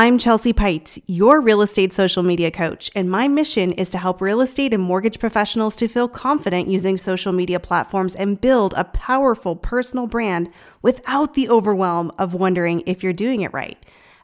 I'm 0.00 0.16
Chelsea 0.16 0.52
Peitz, 0.52 1.02
your 1.08 1.40
real 1.40 1.60
estate 1.60 1.92
social 1.92 2.22
media 2.22 2.52
coach, 2.52 2.88
and 2.94 3.10
my 3.10 3.26
mission 3.26 3.72
is 3.72 3.90
to 3.90 3.98
help 3.98 4.20
real 4.20 4.40
estate 4.40 4.72
and 4.72 4.80
mortgage 4.80 5.18
professionals 5.18 5.74
to 5.74 5.88
feel 5.88 6.06
confident 6.06 6.68
using 6.68 6.96
social 6.96 7.32
media 7.32 7.58
platforms 7.58 8.14
and 8.14 8.40
build 8.40 8.74
a 8.76 8.84
powerful 8.84 9.56
personal 9.56 10.06
brand 10.06 10.52
without 10.82 11.34
the 11.34 11.48
overwhelm 11.48 12.12
of 12.16 12.32
wondering 12.32 12.84
if 12.86 13.02
you're 13.02 13.12
doing 13.12 13.42
it 13.42 13.52
right. 13.52 13.76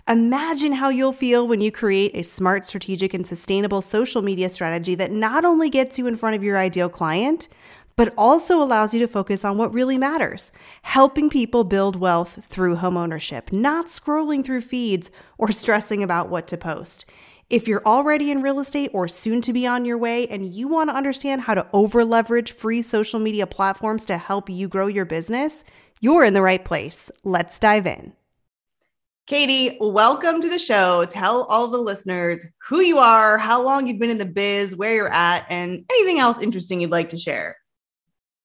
Imagine 0.07 0.75
how 0.75 0.91
you'll 0.91 1.13
feel 1.13 1.49
when 1.49 1.61
you 1.61 1.73
create 1.73 2.13
a 2.15 2.23
smart, 2.23 2.65
strategic, 2.65 3.13
and 3.13 3.27
sustainable 3.27 3.83
social 3.83 4.23
media 4.23 4.51
strategy 4.51 4.95
that 4.95 5.11
not 5.11 5.45
only 5.45 5.69
gets 5.69 5.99
you 5.99 6.07
in 6.07 6.15
front 6.15 6.37
of 6.37 6.45
your 6.45 6.57
ideal 6.57 6.89
client, 6.89 7.49
but 7.97 8.13
also 8.17 8.63
allows 8.63 8.93
you 8.93 9.01
to 9.01 9.09
focus 9.09 9.45
on 9.45 9.59
what 9.59 9.73
really 9.73 9.99
matters 9.99 10.53
helping 10.83 11.31
people 11.31 11.65
build 11.65 11.97
wealth 11.97 12.45
through 12.45 12.77
homeownership, 12.77 13.53
not 13.53 13.87
scrolling 13.87 14.45
through 14.45 14.61
feeds 14.61 15.11
or 15.39 15.53
stressing 15.53 16.03
about 16.03 16.29
what 16.29 16.47
to 16.49 16.57
post. 16.57 17.07
If 17.51 17.69
you're 17.69 17.85
already 17.85 18.31
in 18.31 18.43
real 18.43 18.59
estate 18.59 18.91
or 18.95 19.07
soon 19.07 19.43
to 19.43 19.53
be 19.53 19.67
on 19.67 19.85
your 19.85 19.99
way 19.99 20.27
and 20.29 20.53
you 20.55 20.67
want 20.67 20.91
to 20.91 20.97
understand 20.97 21.43
how 21.43 21.55
to 21.55 21.67
over 21.73 22.05
leverage 22.05 22.53
free 22.53 22.83
social 22.83 23.21
media 23.21 23.47
platforms 23.47 24.05
to 24.07 24.17
help 24.17 24.49
you 24.49 24.67
grow 24.67 24.87
your 24.87 25.05
business, 25.05 25.63
you're 26.01 26.25
in 26.25 26.35
the 26.35 26.43
right 26.43 26.65
place. 26.65 27.11
Let's 27.23 27.59
dive 27.59 27.87
in. 27.87 28.15
Katie, 29.27 29.79
welcome 29.81 30.43
to 30.43 30.51
the 30.51 30.59
show. 30.59 31.07
Tell 31.07 31.45
all 31.45 31.69
the 31.69 31.79
listeners 31.79 32.45
who 32.69 32.81
you 32.81 32.99
are, 32.99 33.39
how 33.39 33.63
long 33.63 33.87
you've 33.87 33.99
been 33.99 34.11
in 34.11 34.19
the 34.19 34.27
biz, 34.27 34.77
where 34.77 34.95
you're 34.95 35.13
at, 35.13 35.47
and 35.49 35.85
anything 35.91 36.19
else 36.19 36.41
interesting 36.43 36.81
you'd 36.81 36.91
like 36.91 37.09
to 37.11 37.17
share. 37.17 37.57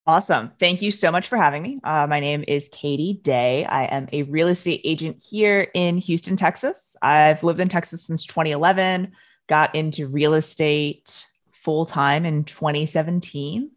Awesome. 0.10 0.52
Thank 0.60 0.82
you 0.82 0.90
so 0.90 1.12
much 1.12 1.28
for 1.28 1.38
having 1.38 1.62
me. 1.62 1.78
Uh, 1.84 2.08
my 2.08 2.20
name 2.20 2.44
is 2.48 2.68
Katie 2.72 3.20
Day. 3.22 3.64
I 3.66 3.84
am 3.84 4.10
a 4.12 4.24
real 4.24 4.48
estate 4.48 4.82
agent 4.84 5.24
here 5.30 5.68
in 5.76 6.00
Houston, 6.00 6.36
Texas. 6.36 6.96
I've 7.00 7.44
lived 7.44 7.60
in 7.60 7.70
Texas 7.70 8.08
since 8.08 8.26
2011, 8.26 9.12
got 9.46 9.76
into 9.76 10.08
real 10.08 10.34
estate 10.34 11.28
full 11.52 11.86
time 11.86 12.26
in 12.26 12.44
2017, 12.44 13.70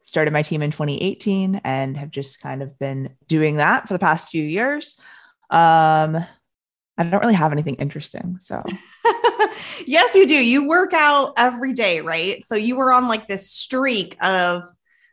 started 0.00 0.32
my 0.32 0.40
team 0.40 0.62
in 0.62 0.70
2018, 0.70 1.60
and 1.64 1.98
have 1.98 2.12
just 2.12 2.40
kind 2.40 2.62
of 2.62 2.78
been 2.78 3.10
doing 3.26 3.56
that 3.56 3.86
for 3.86 3.92
the 3.92 3.98
past 3.98 4.30
few 4.30 4.42
years. 4.42 4.98
Um, 5.50 6.16
I 6.96 7.04
don't 7.04 7.20
really 7.20 7.34
have 7.34 7.52
anything 7.52 7.74
interesting. 7.74 8.38
So, 8.40 8.64
yes, 9.86 10.14
you 10.14 10.26
do. 10.26 10.34
You 10.34 10.66
work 10.66 10.94
out 10.94 11.34
every 11.36 11.74
day, 11.74 12.00
right? 12.00 12.42
So, 12.42 12.54
you 12.54 12.74
were 12.74 12.90
on 12.90 13.06
like 13.06 13.26
this 13.26 13.50
streak 13.50 14.16
of 14.22 14.64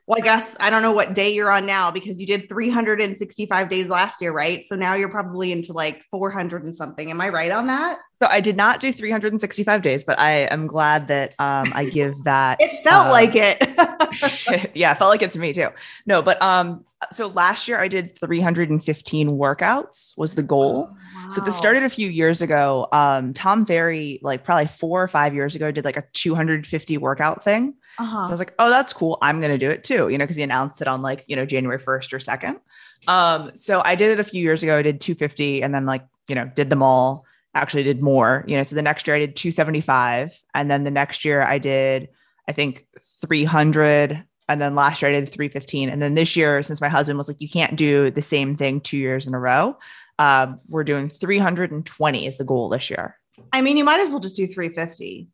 well, 0.07 0.19
I 0.19 0.21
guess 0.21 0.55
I 0.59 0.69
don't 0.69 0.83
know 0.83 0.91
what 0.91 1.15
day 1.15 1.33
you're 1.33 1.49
on 1.49 1.65
now 1.65 1.89
because 1.89 2.19
you 2.19 2.27
did 2.27 2.47
365 2.47 3.69
days 3.69 3.89
last 3.89 4.21
year, 4.21 4.31
right? 4.31 4.63
So 4.63 4.75
now 4.75 4.93
you're 4.93 5.09
probably 5.09 5.51
into 5.51 5.73
like 5.73 6.03
400 6.11 6.63
and 6.63 6.75
something. 6.75 7.09
Am 7.09 7.19
I 7.19 7.29
right 7.29 7.51
on 7.51 7.65
that? 7.67 7.97
So 8.21 8.27
I 8.27 8.39
did 8.39 8.55
not 8.55 8.79
do 8.79 8.93
365 8.93 9.81
days, 9.81 10.03
but 10.03 10.19
I 10.19 10.47
am 10.51 10.67
glad 10.67 11.07
that 11.07 11.33
um, 11.39 11.71
I 11.73 11.85
give 11.85 12.23
that. 12.23 12.57
it 12.61 12.83
felt 12.83 13.07
um, 13.07 13.11
like 13.11 13.35
it. 13.35 13.57
yeah, 14.75 14.91
it 14.91 14.97
felt 14.97 15.09
like 15.09 15.23
it 15.23 15.31
to 15.31 15.39
me 15.39 15.53
too. 15.53 15.69
No, 16.05 16.21
but 16.21 16.39
um, 16.39 16.85
so 17.11 17.27
last 17.27 17.67
year 17.67 17.79
I 17.79 17.87
did 17.87 18.17
315 18.19 19.29
workouts 19.29 20.15
was 20.17 20.35
the 20.35 20.43
goal. 20.43 20.89
Oh, 20.91 20.97
wow. 21.15 21.29
So 21.31 21.41
this 21.41 21.57
started 21.57 21.83
a 21.83 21.89
few 21.89 22.09
years 22.09 22.43
ago. 22.43 22.87
Um, 22.91 23.33
Tom 23.33 23.65
Ferry, 23.65 24.19
like 24.21 24.43
probably 24.43 24.67
four 24.67 25.01
or 25.01 25.07
five 25.07 25.33
years 25.33 25.55
ago, 25.55 25.71
did 25.71 25.83
like 25.83 25.97
a 25.97 26.03
250 26.13 26.97
workout 26.99 27.43
thing. 27.43 27.73
Uh-huh. 27.97 28.25
So 28.25 28.29
I 28.29 28.31
was 28.31 28.39
like, 28.39 28.53
oh, 28.59 28.69
that's 28.69 28.93
cool. 28.93 29.17
I'm 29.21 29.39
going 29.39 29.51
to 29.51 29.57
do 29.57 29.69
it 29.69 29.83
too, 29.83 30.09
you 30.09 30.17
know, 30.17 30.23
because 30.23 30.35
he 30.35 30.43
announced 30.43 30.81
it 30.81 30.87
on 30.87 31.01
like, 31.01 31.23
you 31.27 31.35
know, 31.35 31.45
January 31.45 31.79
1st 31.79 32.13
or 32.13 32.19
2nd. 32.19 32.59
Um, 33.07 33.51
so 33.55 33.81
I 33.83 33.95
did 33.95 34.11
it 34.11 34.19
a 34.19 34.23
few 34.23 34.41
years 34.41 34.63
ago. 34.63 34.77
I 34.77 34.81
did 34.81 35.01
250 35.01 35.61
and 35.61 35.73
then 35.73 35.85
like, 35.85 36.05
you 36.27 36.35
know, 36.35 36.45
did 36.55 36.69
them 36.69 36.83
all, 36.83 37.25
actually 37.53 37.83
did 37.83 38.01
more, 38.01 38.43
you 38.47 38.57
know. 38.57 38.63
So 38.63 38.75
the 38.75 38.81
next 38.81 39.07
year 39.07 39.15
I 39.15 39.19
did 39.19 39.35
275. 39.35 40.39
And 40.53 40.69
then 40.69 40.83
the 40.83 40.91
next 40.91 41.25
year 41.25 41.41
I 41.41 41.57
did, 41.57 42.09
I 42.47 42.51
think 42.51 42.87
300. 43.21 44.23
And 44.47 44.61
then 44.61 44.75
last 44.75 45.01
year 45.01 45.09
I 45.11 45.19
did 45.19 45.29
315. 45.29 45.89
And 45.89 46.01
then 46.01 46.15
this 46.15 46.35
year, 46.35 46.61
since 46.61 46.81
my 46.81 46.89
husband 46.89 47.17
was 47.17 47.27
like, 47.27 47.41
you 47.41 47.49
can't 47.49 47.75
do 47.75 48.11
the 48.11 48.21
same 48.21 48.55
thing 48.55 48.81
two 48.81 48.97
years 48.97 49.27
in 49.27 49.33
a 49.33 49.39
row, 49.39 49.77
um, 50.19 50.59
we're 50.67 50.83
doing 50.83 51.09
320 51.09 52.27
is 52.27 52.37
the 52.37 52.43
goal 52.43 52.69
this 52.69 52.89
year. 52.89 53.17
I 53.51 53.61
mean, 53.61 53.77
you 53.77 53.83
might 53.83 53.99
as 53.99 54.09
well 54.09 54.19
just 54.19 54.35
do 54.35 54.47
350. 54.47 55.27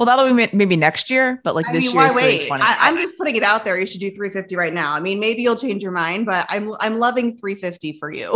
Well, 0.00 0.06
that'll 0.06 0.34
be 0.34 0.48
maybe 0.56 0.76
next 0.76 1.10
year, 1.10 1.42
but 1.44 1.54
like 1.54 1.68
I 1.68 1.74
this 1.74 1.84
year, 1.84 1.94
why 1.94 2.14
wait? 2.14 2.50
I, 2.50 2.88
am 2.88 2.96
just 2.96 3.18
putting 3.18 3.36
it 3.36 3.42
out 3.42 3.64
there. 3.64 3.78
You 3.78 3.86
should 3.86 4.00
do 4.00 4.08
350 4.08 4.56
right 4.56 4.72
now. 4.72 4.94
I 4.94 5.00
mean, 5.00 5.20
maybe 5.20 5.42
you'll 5.42 5.56
change 5.56 5.82
your 5.82 5.92
mind, 5.92 6.24
but 6.24 6.46
I'm 6.48 6.74
I'm 6.80 6.98
loving 6.98 7.36
350 7.36 7.98
for 7.98 8.10
you. 8.10 8.32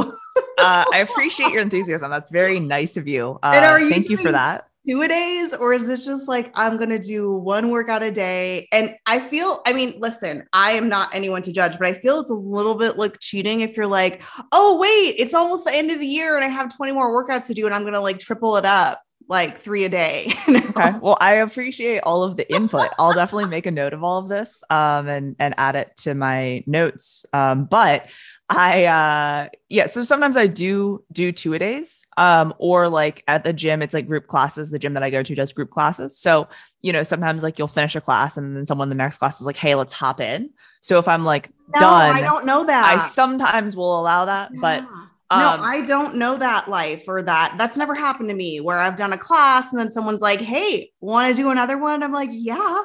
uh, 0.59 0.85
I 0.93 0.99
appreciate 1.11 1.53
your 1.53 1.63
enthusiasm. 1.63 2.11
That's 2.11 2.29
very 2.29 2.61
nice 2.61 2.99
of 2.99 3.09
you. 3.09 3.39
Uh, 3.43 3.53
and 3.55 3.65
are 3.65 3.81
you 3.81 3.89
thank 3.89 4.11
you 4.11 4.19
for 4.19 4.31
that. 4.31 4.67
Two 4.87 5.01
a 5.01 5.09
days, 5.09 5.55
or 5.55 5.73
is 5.73 5.87
this 5.87 6.05
just 6.05 6.29
like 6.29 6.53
I'm 6.55 6.77
gonna 6.77 6.99
do 6.99 7.33
one 7.33 7.71
workout 7.71 8.03
a 8.03 8.11
day? 8.11 8.69
And 8.71 8.95
I 9.07 9.19
feel, 9.19 9.63
I 9.65 9.73
mean, 9.73 9.95
listen, 9.97 10.47
I 10.53 10.73
am 10.73 10.91
not 10.91 11.15
anyone 11.15 11.41
to 11.45 11.53
judge, 11.53 11.79
but 11.79 11.89
I 11.89 11.95
feel 11.95 12.21
it's 12.21 12.29
a 12.29 12.35
little 12.35 12.75
bit 12.75 12.99
like 12.99 13.21
cheating 13.21 13.63
if 13.63 13.75
you're 13.75 13.87
like, 13.87 14.23
oh 14.53 14.79
wait, 14.79 15.15
it's 15.19 15.33
almost 15.33 15.65
the 15.65 15.75
end 15.75 15.91
of 15.91 15.99
the 15.99 16.07
year 16.07 16.37
and 16.37 16.45
I 16.45 16.49
have 16.49 16.77
20 16.77 16.93
more 16.93 17.11
workouts 17.11 17.47
to 17.47 17.55
do, 17.55 17.65
and 17.65 17.75
I'm 17.75 17.85
gonna 17.85 18.03
like 18.03 18.19
triple 18.19 18.59
it 18.59 18.67
up 18.67 19.01
like 19.29 19.61
three 19.61 19.85
a 19.85 19.89
day. 19.89 20.33
okay. 20.49 20.93
Well, 21.01 21.17
I 21.21 21.35
appreciate 21.37 22.01
all 22.01 22.23
of 22.23 22.37
the 22.37 22.53
input. 22.53 22.89
I'll 22.99 23.13
definitely 23.15 23.47
make 23.47 23.67
a 23.67 23.71
note 23.71 23.93
of 23.93 24.05
all 24.05 24.19
of 24.19 24.29
this 24.29 24.63
um, 24.71 25.09
and 25.09 25.37
and 25.39 25.55
add 25.59 25.77
it 25.77 25.97
to 25.99 26.15
my 26.15 26.63
notes. 26.67 27.25
Um, 27.33 27.65
but 27.65 28.07
I 28.51 28.85
uh 28.85 29.49
yeah, 29.71 29.87
so 29.87 30.03
sometimes 30.03 30.37
I 30.37 30.47
do 30.47 31.03
do 31.11 31.33
two 31.33 31.55
a 31.55 31.59
days. 31.59 32.05
Um, 32.17 32.55
or 32.59 32.89
like 32.89 33.25
at 33.27 33.43
the 33.43 33.53
gym, 33.53 33.83
it's 33.83 33.95
like 33.95 34.07
group 34.07 34.27
classes. 34.27 34.71
The 34.71 34.79
gym 34.79 34.95
that 34.95 35.03
I 35.03 35.11
go 35.11 35.23
to 35.23 35.35
does 35.35 35.53
group 35.53 35.71
classes. 35.71 36.19
So, 36.19 36.49
you 36.83 36.93
know, 36.93 37.03
sometimes 37.03 37.43
like 37.43 37.59
you'll 37.59 37.69
finish 37.69 37.97
a 37.97 38.01
class 38.01 38.37
and 38.37 38.57
then 38.57 38.67
someone 38.67 38.91
the 38.91 38.95
next 38.95 39.17
class 39.17 39.41
is 39.41 39.47
like, 39.47 39.57
hey, 39.57 39.75
let's 39.75 39.93
hop 39.93 40.21
in. 40.21 40.51
So 40.81 40.99
if 40.99 41.09
I'm 41.09 41.25
like 41.25 41.49
no, 41.75 41.81
done, 41.81 42.17
I 42.17 42.21
don't 42.21 42.45
know 42.45 42.65
that. 42.67 42.85
I 42.85 43.09
sometimes 43.09 43.75
will 43.75 43.99
allow 43.99 44.27
that, 44.27 44.51
yeah. 44.53 44.61
but 44.61 44.89
um, 45.35 45.61
no, 45.61 45.65
I 45.65 45.81
don't 45.83 46.17
know 46.17 46.37
that 46.37 46.69
life 46.69 47.05
or 47.09 47.23
that. 47.23 47.57
That's 47.59 47.77
never 47.77 47.95
happened 47.95 48.29
to 48.29 48.35
me 48.35 48.61
where 48.61 48.79
I've 48.79 48.97
done 48.97 49.13
a 49.13 49.19
class 49.19 49.73
and 49.73 49.81
then 49.81 49.91
someone's 49.91 50.21
like, 50.21 50.41
Hey, 50.41 50.91
want 51.01 51.29
to 51.29 51.35
do 51.35 51.51
another 51.51 51.79
one? 51.79 52.03
I'm 52.03 52.13
like, 52.13 52.31
Yeah, 52.33 52.55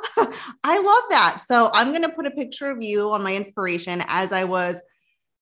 I 0.63 0.79
love 0.79 1.03
that. 1.09 1.41
So 1.41 1.69
I'm 1.73 1.89
going 1.89 2.03
to 2.03 2.09
put 2.09 2.25
a 2.25 2.31
picture 2.31 2.69
of 2.69 2.81
you 2.81 3.11
on 3.11 3.23
my 3.23 3.35
inspiration 3.35 4.03
as 4.07 4.31
I 4.31 4.45
was 4.45 4.81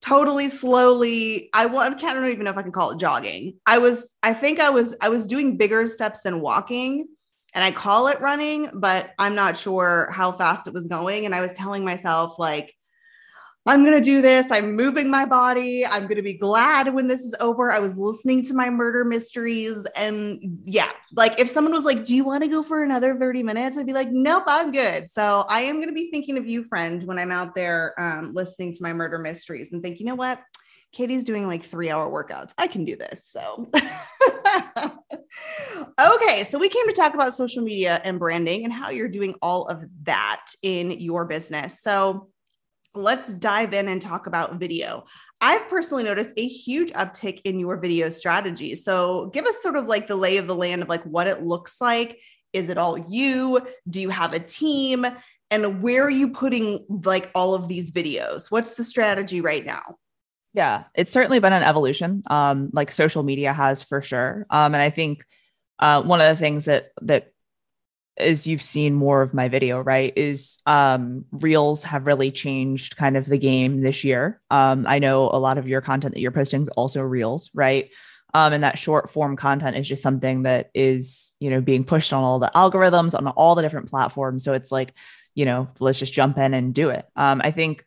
totally 0.02 0.50
slowly. 0.50 1.50
I 1.54 1.66
want, 1.66 2.04
I 2.04 2.14
don't 2.14 2.26
even 2.26 2.44
know 2.44 2.52
if 2.52 2.58
I 2.58 2.64
can 2.64 2.72
call 2.72 2.92
it 2.92 3.00
jogging. 3.00 3.56
I 3.66 3.78
was, 3.78 4.14
I 4.22 4.34
think 4.34 4.60
I 4.60 4.70
was, 4.70 4.96
I 5.02 5.10
was 5.10 5.28
doing 5.28 5.58
bigger 5.58 5.88
steps 5.88 6.22
than 6.24 6.42
walking 6.42 7.08
and 7.54 7.64
I 7.64 7.72
call 7.72 8.08
it 8.08 8.22
running, 8.22 8.70
but 8.74 9.12
I'm 9.18 9.34
not 9.34 9.58
sure 9.58 10.10
how 10.12 10.32
fast 10.32 10.68
it 10.68 10.74
was 10.74 10.88
going. 10.88 11.26
And 11.26 11.34
I 11.34 11.42
was 11.42 11.54
telling 11.54 11.84
myself, 11.84 12.38
like, 12.38 12.74
I'm 13.68 13.84
going 13.84 13.96
to 13.96 14.02
do 14.02 14.22
this. 14.22 14.50
I'm 14.50 14.78
moving 14.78 15.10
my 15.10 15.26
body. 15.26 15.86
I'm 15.86 16.04
going 16.04 16.16
to 16.16 16.22
be 16.22 16.36
glad 16.36 16.94
when 16.94 17.10
this 17.10 17.20
is 17.20 17.36
over. 17.42 17.70
I 17.70 17.80
was 17.80 17.98
listening 17.98 18.42
to 18.46 18.54
my 18.54 18.70
murder 18.70 19.04
mysteries. 19.04 19.86
And 19.94 20.62
yeah, 20.64 20.92
like 21.14 21.38
if 21.38 21.50
someone 21.50 21.74
was 21.74 21.84
like, 21.84 22.06
Do 22.06 22.16
you 22.16 22.24
want 22.24 22.44
to 22.44 22.50
go 22.50 22.64
for 22.64 22.84
another 22.84 23.20
30 23.20 23.44
minutes? 23.44 23.78
I'd 23.78 23.86
be 23.86 23.92
like, 23.92 24.10
Nope, 24.10 24.46
I'm 24.48 24.72
good. 24.72 25.12
So 25.12 25.46
I 25.50 25.62
am 25.62 25.76
going 25.76 25.90
to 25.90 25.94
be 25.94 26.10
thinking 26.10 26.38
of 26.38 26.48
you, 26.48 26.64
friend, 26.64 27.04
when 27.04 27.20
I'm 27.20 27.32
out 27.32 27.56
there 27.56 27.94
um, 27.98 28.34
listening 28.34 28.74
to 28.74 28.82
my 28.82 28.94
murder 28.94 29.20
mysteries 29.20 29.74
and 29.74 29.84
think, 29.84 30.00
you 30.00 30.06
know 30.06 30.16
what? 30.16 30.42
Katie's 30.94 31.26
doing 31.26 31.46
like 31.46 31.64
three 31.64 31.90
hour 31.90 32.10
workouts. 32.10 32.54
I 32.58 32.68
can 32.68 32.86
do 32.86 32.96
this. 32.96 33.28
So, 33.30 33.70
okay. 36.00 36.46
So, 36.46 36.58
we 36.58 36.70
came 36.70 36.88
to 36.88 36.94
talk 36.96 37.14
about 37.14 37.34
social 37.34 37.64
media 37.64 38.00
and 38.06 38.18
branding 38.18 38.64
and 38.64 38.72
how 38.72 38.90
you're 38.92 39.10
doing 39.10 39.36
all 39.42 39.68
of 39.68 39.84
that 40.04 40.46
in 40.62 40.92
your 40.92 41.26
business. 41.26 41.82
So, 41.82 42.30
let's 42.98 43.34
dive 43.34 43.74
in 43.74 43.88
and 43.88 44.02
talk 44.02 44.28
about 44.28 44.56
video. 44.56 45.06
I've 45.40 45.70
personally 45.70 46.04
noticed 46.04 46.32
a 46.36 46.48
huge 46.48 46.92
uptick 46.92 47.42
in 47.44 47.60
your 47.60 47.78
video 47.78 48.10
strategy. 48.10 48.76
So 48.76 49.28
give 49.28 49.46
us 49.46 49.62
sort 49.62 49.76
of 49.76 49.88
like 49.88 50.08
the 50.08 50.16
lay 50.16 50.38
of 50.38 50.48
the 50.48 50.56
land 50.56 50.82
of 50.82 50.90
like 50.90 51.04
what 51.04 51.28
it 51.28 51.44
looks 51.44 51.80
like. 51.80 52.20
Is 52.54 52.70
it 52.70 52.78
all 52.78 52.98
you? 52.98 53.62
Do 53.90 54.02
you 54.02 54.10
have 54.10 54.34
a 54.34 54.40
team? 54.40 55.06
And 55.52 55.82
where 55.82 56.04
are 56.04 56.10
you 56.10 56.30
putting 56.30 56.86
like 57.04 57.32
all 57.36 57.54
of 57.54 57.68
these 57.68 57.92
videos? 57.92 58.50
What's 58.50 58.74
the 58.74 58.84
strategy 58.84 59.42
right 59.42 59.66
now? 59.66 59.96
Yeah, 60.54 60.86
it's 60.96 61.12
certainly 61.12 61.40
been 61.40 61.54
an 61.54 61.64
evolution, 61.64 62.24
um, 62.28 62.72
like 62.74 62.92
social 62.92 63.22
media 63.22 63.54
has 63.54 63.84
for 63.84 64.02
sure. 64.02 64.48
Um, 64.50 64.74
and 64.74 64.82
I 64.82 64.90
think 64.90 65.24
uh, 65.78 66.02
one 66.02 66.20
of 66.20 66.28
the 66.28 66.40
things 66.40 66.66
that 66.66 66.92
that 67.04 67.32
as 68.18 68.48
you've 68.48 68.62
seen 68.62 68.94
more 68.94 69.22
of 69.22 69.34
my 69.34 69.48
video, 69.48 69.82
right, 69.82 70.14
is 70.16 70.60
um, 70.66 71.26
reels 71.32 71.84
have 71.84 72.08
really 72.08 72.32
changed 72.32 72.98
kind 72.98 73.18
of 73.18 73.26
the 73.26 73.38
game 73.38 73.82
this 73.82 74.04
year. 74.04 74.42
Um, 74.50 74.86
I 74.88 75.00
know 75.00 75.30
a 75.32 75.40
lot 75.40 75.58
of 75.58 75.68
your 75.68 75.82
content 75.82 76.14
that 76.14 76.22
you're 76.22 76.32
posting 76.32 76.64
is 76.64 76.70
also 76.70 77.02
reels, 77.02 77.50
right? 77.54 77.90
Um, 78.34 78.54
and 78.54 78.64
that 78.64 78.78
short 78.78 79.10
form 79.10 79.36
content 79.36 79.78
is 79.78 79.88
just 79.88 80.04
something 80.04 80.44
that 80.44 80.70
is, 80.74 81.36
you 81.40 81.50
know, 81.50 81.62
being 81.62 81.84
pushed 81.84 82.14
on 82.14 82.24
all 82.24 82.40
the 82.40 82.52
algorithms 82.54 83.16
on 83.16 83.28
all 83.28 83.56
the 83.56 83.62
different 83.62 83.90
platforms. 83.90 84.44
So 84.44 84.54
it's 84.54 84.72
like, 84.72 84.94
you 85.34 85.46
know, 85.46 85.70
let's 85.80 86.00
just 86.00 86.14
jump 86.14 86.38
in 86.38 86.54
and 86.54 86.74
do 86.74 86.90
it. 86.90 87.06
Um, 87.16 87.42
I 87.44 87.52
think 87.52 87.86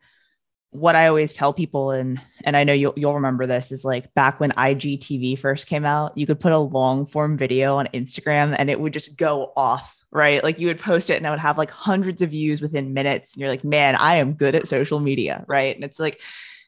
what 0.71 0.95
I 0.95 1.09
always 1.09 1.35
tell 1.35 1.53
people, 1.53 1.91
and 1.91 2.21
and 2.45 2.57
I 2.57 2.65
know 2.65 2.73
you'll 2.73 2.95
you'll 2.97 3.15
remember 3.15 3.47
this, 3.47 3.73
is 3.73 3.85
like 3.85 4.15
back 4.15 4.41
when 4.41 4.53
IGTV 4.53 5.39
first 5.39 5.67
came 5.67 5.85
out, 5.85 6.17
you 6.17 6.27
could 6.27 6.41
put 6.41 6.53
a 6.53 6.59
long 6.59 7.07
form 7.07 7.37
video 7.37 7.77
on 7.77 7.89
Instagram 7.89 8.55
and 8.57 8.71
it 8.71 8.81
would 8.81 8.93
just 8.93 9.19
go 9.19 9.53
off, 9.57 10.00
right? 10.13 10.43
Like 10.43 10.59
you 10.59 10.67
would 10.67 10.79
post 10.79 11.11
it 11.11 11.17
and 11.17 11.27
I 11.27 11.31
would 11.31 11.41
have 11.41 11.59
like 11.59 11.71
hundreds 11.71 12.23
of 12.23 12.31
views 12.31 12.61
within 12.61 12.95
minutes, 12.95 13.35
and 13.35 13.41
you're 13.41 13.51
like, 13.51 13.65
man, 13.65 13.95
I 13.97 14.17
am 14.17 14.35
good 14.35 14.55
at 14.55 14.69
social 14.69 15.01
media, 15.01 15.45
right? 15.49 15.75
And 15.75 15.85
it's 15.85 16.01
like, 16.01 16.21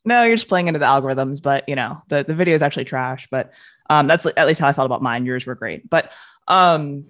no, 0.05 0.25
you're 0.25 0.37
just 0.37 0.49
playing 0.49 0.69
into 0.69 0.79
the 0.79 0.87
algorithms, 0.87 1.43
but 1.43 1.69
you 1.69 1.77
know, 1.77 2.01
the 2.09 2.25
the 2.25 2.35
video 2.35 2.55
is 2.55 2.63
actually 2.63 2.85
trash, 2.85 3.29
but 3.31 3.53
um, 3.91 4.07
that's 4.07 4.27
at 4.37 4.47
least 4.47 4.61
how 4.61 4.69
I 4.69 4.73
felt 4.73 4.87
about 4.87 5.03
mine. 5.03 5.27
Yours 5.27 5.47
were 5.47 5.55
great, 5.55 5.89
but 5.89 6.13
um, 6.49 7.07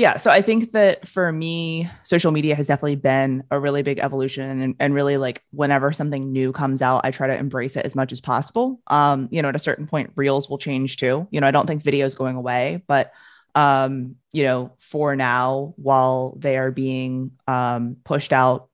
yeah 0.00 0.16
so 0.16 0.30
i 0.30 0.40
think 0.40 0.72
that 0.72 1.06
for 1.06 1.30
me 1.30 1.88
social 2.02 2.32
media 2.32 2.54
has 2.54 2.66
definitely 2.66 2.96
been 2.96 3.44
a 3.50 3.60
really 3.60 3.82
big 3.82 3.98
evolution 3.98 4.62
and, 4.62 4.74
and 4.80 4.94
really 4.94 5.18
like 5.18 5.42
whenever 5.50 5.92
something 5.92 6.32
new 6.32 6.52
comes 6.52 6.80
out 6.80 7.02
i 7.04 7.10
try 7.10 7.26
to 7.26 7.36
embrace 7.36 7.76
it 7.76 7.84
as 7.84 7.94
much 7.94 8.10
as 8.10 8.20
possible 8.20 8.80
um 8.86 9.28
you 9.30 9.42
know 9.42 9.48
at 9.48 9.56
a 9.56 9.60
certain 9.60 9.86
point 9.86 10.10
reels 10.16 10.48
will 10.48 10.58
change 10.58 10.96
too 10.96 11.26
you 11.30 11.40
know 11.40 11.46
i 11.46 11.50
don't 11.50 11.66
think 11.66 11.82
video 11.82 12.06
is 12.06 12.14
going 12.14 12.36
away 12.36 12.82
but 12.86 13.12
um 13.54 14.16
you 14.32 14.42
know 14.42 14.72
for 14.78 15.16
now 15.16 15.74
while 15.76 16.34
they 16.38 16.56
are 16.56 16.70
being 16.70 17.32
um 17.46 17.96
pushed 18.04 18.32
out 18.32 18.68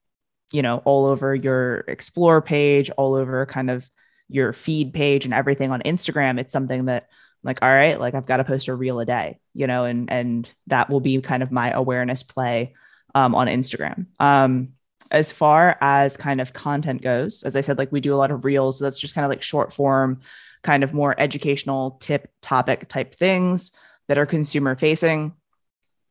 you 0.52 0.62
know 0.62 0.82
all 0.84 1.06
over 1.06 1.34
your 1.34 1.84
explore 1.88 2.40
page 2.42 2.90
all 2.90 3.14
over 3.14 3.46
kind 3.46 3.70
of 3.70 3.88
your 4.28 4.52
feed 4.52 4.92
page 4.92 5.24
and 5.24 5.34
everything 5.34 5.70
on 5.70 5.80
instagram 5.82 6.38
it's 6.38 6.52
something 6.52 6.86
that 6.86 7.08
like 7.42 7.58
all 7.62 7.68
right 7.68 8.00
like 8.00 8.14
i've 8.14 8.26
got 8.26 8.38
to 8.38 8.44
post 8.44 8.68
a 8.68 8.74
reel 8.74 9.00
a 9.00 9.06
day 9.06 9.38
you 9.54 9.66
know 9.66 9.84
and 9.84 10.10
and 10.10 10.48
that 10.66 10.90
will 10.90 11.00
be 11.00 11.20
kind 11.20 11.42
of 11.42 11.52
my 11.52 11.70
awareness 11.70 12.22
play 12.22 12.74
um, 13.14 13.34
on 13.34 13.46
instagram. 13.46 14.06
Um, 14.20 14.70
as 15.10 15.32
far 15.32 15.78
as 15.80 16.16
kind 16.16 16.40
of 16.40 16.52
content 16.52 17.00
goes 17.00 17.44
as 17.44 17.54
i 17.54 17.60
said 17.60 17.78
like 17.78 17.92
we 17.92 18.00
do 18.00 18.14
a 18.14 18.16
lot 18.16 18.32
of 18.32 18.44
reels 18.44 18.78
so 18.78 18.84
that's 18.84 18.98
just 18.98 19.14
kind 19.14 19.24
of 19.24 19.28
like 19.28 19.42
short 19.42 19.72
form 19.72 20.20
kind 20.62 20.82
of 20.82 20.92
more 20.92 21.14
educational 21.18 21.92
tip 22.00 22.28
topic 22.42 22.88
type 22.88 23.14
things 23.14 23.70
that 24.08 24.18
are 24.18 24.26
consumer 24.26 24.76
facing 24.76 25.34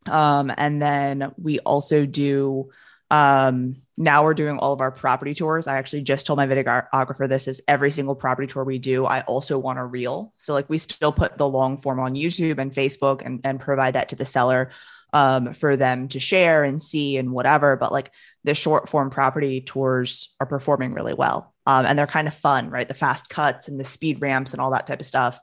um, 0.07 0.51
and 0.55 0.81
then 0.81 1.31
we 1.37 1.59
also 1.59 2.05
do 2.05 2.69
um, 3.11 3.77
now 3.97 4.23
we're 4.23 4.33
doing 4.33 4.57
all 4.57 4.73
of 4.73 4.81
our 4.81 4.91
property 4.91 5.33
tours. 5.33 5.67
I 5.67 5.77
actually 5.77 6.01
just 6.01 6.25
told 6.25 6.37
my 6.37 6.47
videographer 6.47 7.29
this 7.29 7.47
is 7.47 7.61
every 7.67 7.91
single 7.91 8.15
property 8.15 8.47
tour 8.47 8.63
we 8.63 8.79
do. 8.79 9.05
I 9.05 9.21
also 9.21 9.57
want 9.57 9.79
a 9.79 9.85
reel. 9.85 10.33
So 10.37 10.53
like 10.53 10.69
we 10.69 10.79
still 10.79 11.11
put 11.11 11.37
the 11.37 11.47
long 11.47 11.77
form 11.77 11.99
on 11.99 12.15
YouTube 12.15 12.57
and 12.57 12.73
Facebook 12.73 13.21
and, 13.23 13.41
and 13.43 13.59
provide 13.59 13.93
that 13.93 14.09
to 14.09 14.15
the 14.15 14.25
seller 14.25 14.71
um, 15.13 15.53
for 15.53 15.77
them 15.77 16.07
to 16.09 16.19
share 16.19 16.63
and 16.63 16.81
see 16.81 17.15
and 17.17 17.31
whatever. 17.31 17.77
But 17.77 17.91
like 17.91 18.11
the 18.43 18.55
short 18.55 18.89
form 18.89 19.11
property 19.11 19.61
tours 19.61 20.35
are 20.41 20.47
performing 20.47 20.93
really 20.93 21.13
well. 21.13 21.53
Um, 21.67 21.85
and 21.85 21.97
they're 21.97 22.07
kind 22.07 22.27
of 22.27 22.33
fun, 22.33 22.69
right? 22.69 22.87
The 22.87 22.93
fast 22.95 23.29
cuts 23.29 23.67
and 23.67 23.79
the 23.79 23.85
speed 23.85 24.21
ramps 24.21 24.51
and 24.51 24.61
all 24.61 24.71
that 24.71 24.87
type 24.87 24.99
of 24.99 25.05
stuff. 25.05 25.39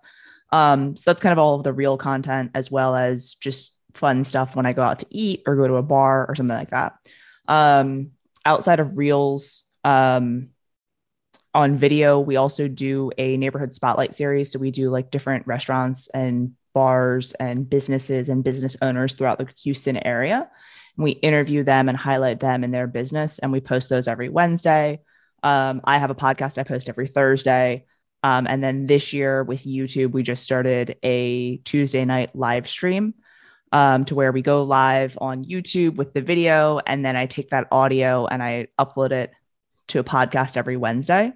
Um, 0.53 0.97
so 0.97 1.11
that's 1.11 1.23
kind 1.23 1.33
of 1.33 1.39
all 1.39 1.55
of 1.55 1.65
the 1.65 1.73
real 1.73 1.97
content 1.97 2.51
as 2.55 2.71
well 2.71 2.95
as 2.95 3.35
just 3.35 3.79
fun 3.95 4.25
stuff 4.25 4.55
when 4.55 4.67
I 4.67 4.75
go 4.75 4.83
out 4.83 5.01
to 5.01 5.07
eat 5.11 5.43
or 5.47 5.57
go 5.57 5.67
to 5.67 5.77
a 5.77 5.83
bar 5.83 6.27
or 6.29 6.35
something 6.35 6.57
like 6.57 6.71
that. 6.71 6.95
Um, 7.49 8.11
outside 8.45 8.79
of 8.79 8.99
reels 8.99 9.65
um, 9.83 10.51
on 11.55 11.77
video, 11.77 12.21
we 12.21 12.37
also 12.37 12.69
do 12.69 13.11
a 13.19 13.37
neighborhood 13.37 13.75
spotlight 13.75 14.15
series. 14.15 14.53
So 14.53 14.59
we 14.59 14.71
do 14.71 14.91
like 14.91 15.11
different 15.11 15.47
restaurants 15.47 16.09
and 16.09 16.53
bars 16.75 17.33
and 17.33 17.69
businesses 17.69 18.29
and 18.29 18.45
business 18.45 18.77
owners 18.83 19.15
throughout 19.15 19.39
the 19.39 19.49
Houston 19.63 19.97
area. 19.97 20.51
And 20.97 21.05
we 21.05 21.13
interview 21.13 21.65
them 21.65 21.89
and 21.89 21.97
highlight 21.97 22.41
them 22.41 22.65
in 22.65 22.71
their 22.71 22.87
business, 22.87 23.39
and 23.39 23.51
we 23.51 23.61
post 23.61 23.89
those 23.89 24.09
every 24.09 24.29
Wednesday. 24.29 25.01
Um, 25.43 25.81
I 25.85 25.99
have 25.99 26.11
a 26.11 26.15
podcast 26.15 26.59
I 26.59 26.65
post 26.65 26.89
every 26.89 27.09
Thursday. 27.09 27.87
Um, 28.23 28.47
and 28.47 28.63
then 28.63 28.87
this 28.87 29.13
year 29.13 29.43
with 29.43 29.65
YouTube, 29.65 30.13
we 30.13 30.23
just 30.23 30.45
started 30.45 30.97
a 31.03 31.57
Tuesday 31.59 32.05
night 32.05 32.35
live 32.37 32.69
stream 32.69 33.15
um, 33.73 34.05
to 34.05 34.15
where 34.15 34.33
we 34.33 34.43
go 34.43 34.63
live 34.63 35.19
on 35.21 35.45
YouTube 35.45 35.97
with 35.97 36.13
the 36.15 36.21
video, 36.21 36.79
and 36.87 37.05
then 37.05 37.17
I 37.17 37.27
take 37.27 37.51
that 37.51 37.69
audio 37.73 38.27
and 38.27 38.43
I 38.43 38.69
upload 38.79 39.13
it 39.13 39.33
to 39.89 39.99
a 39.99 40.05
podcast 40.05 40.57
every 40.57 40.77
Wednesday. 40.77 41.33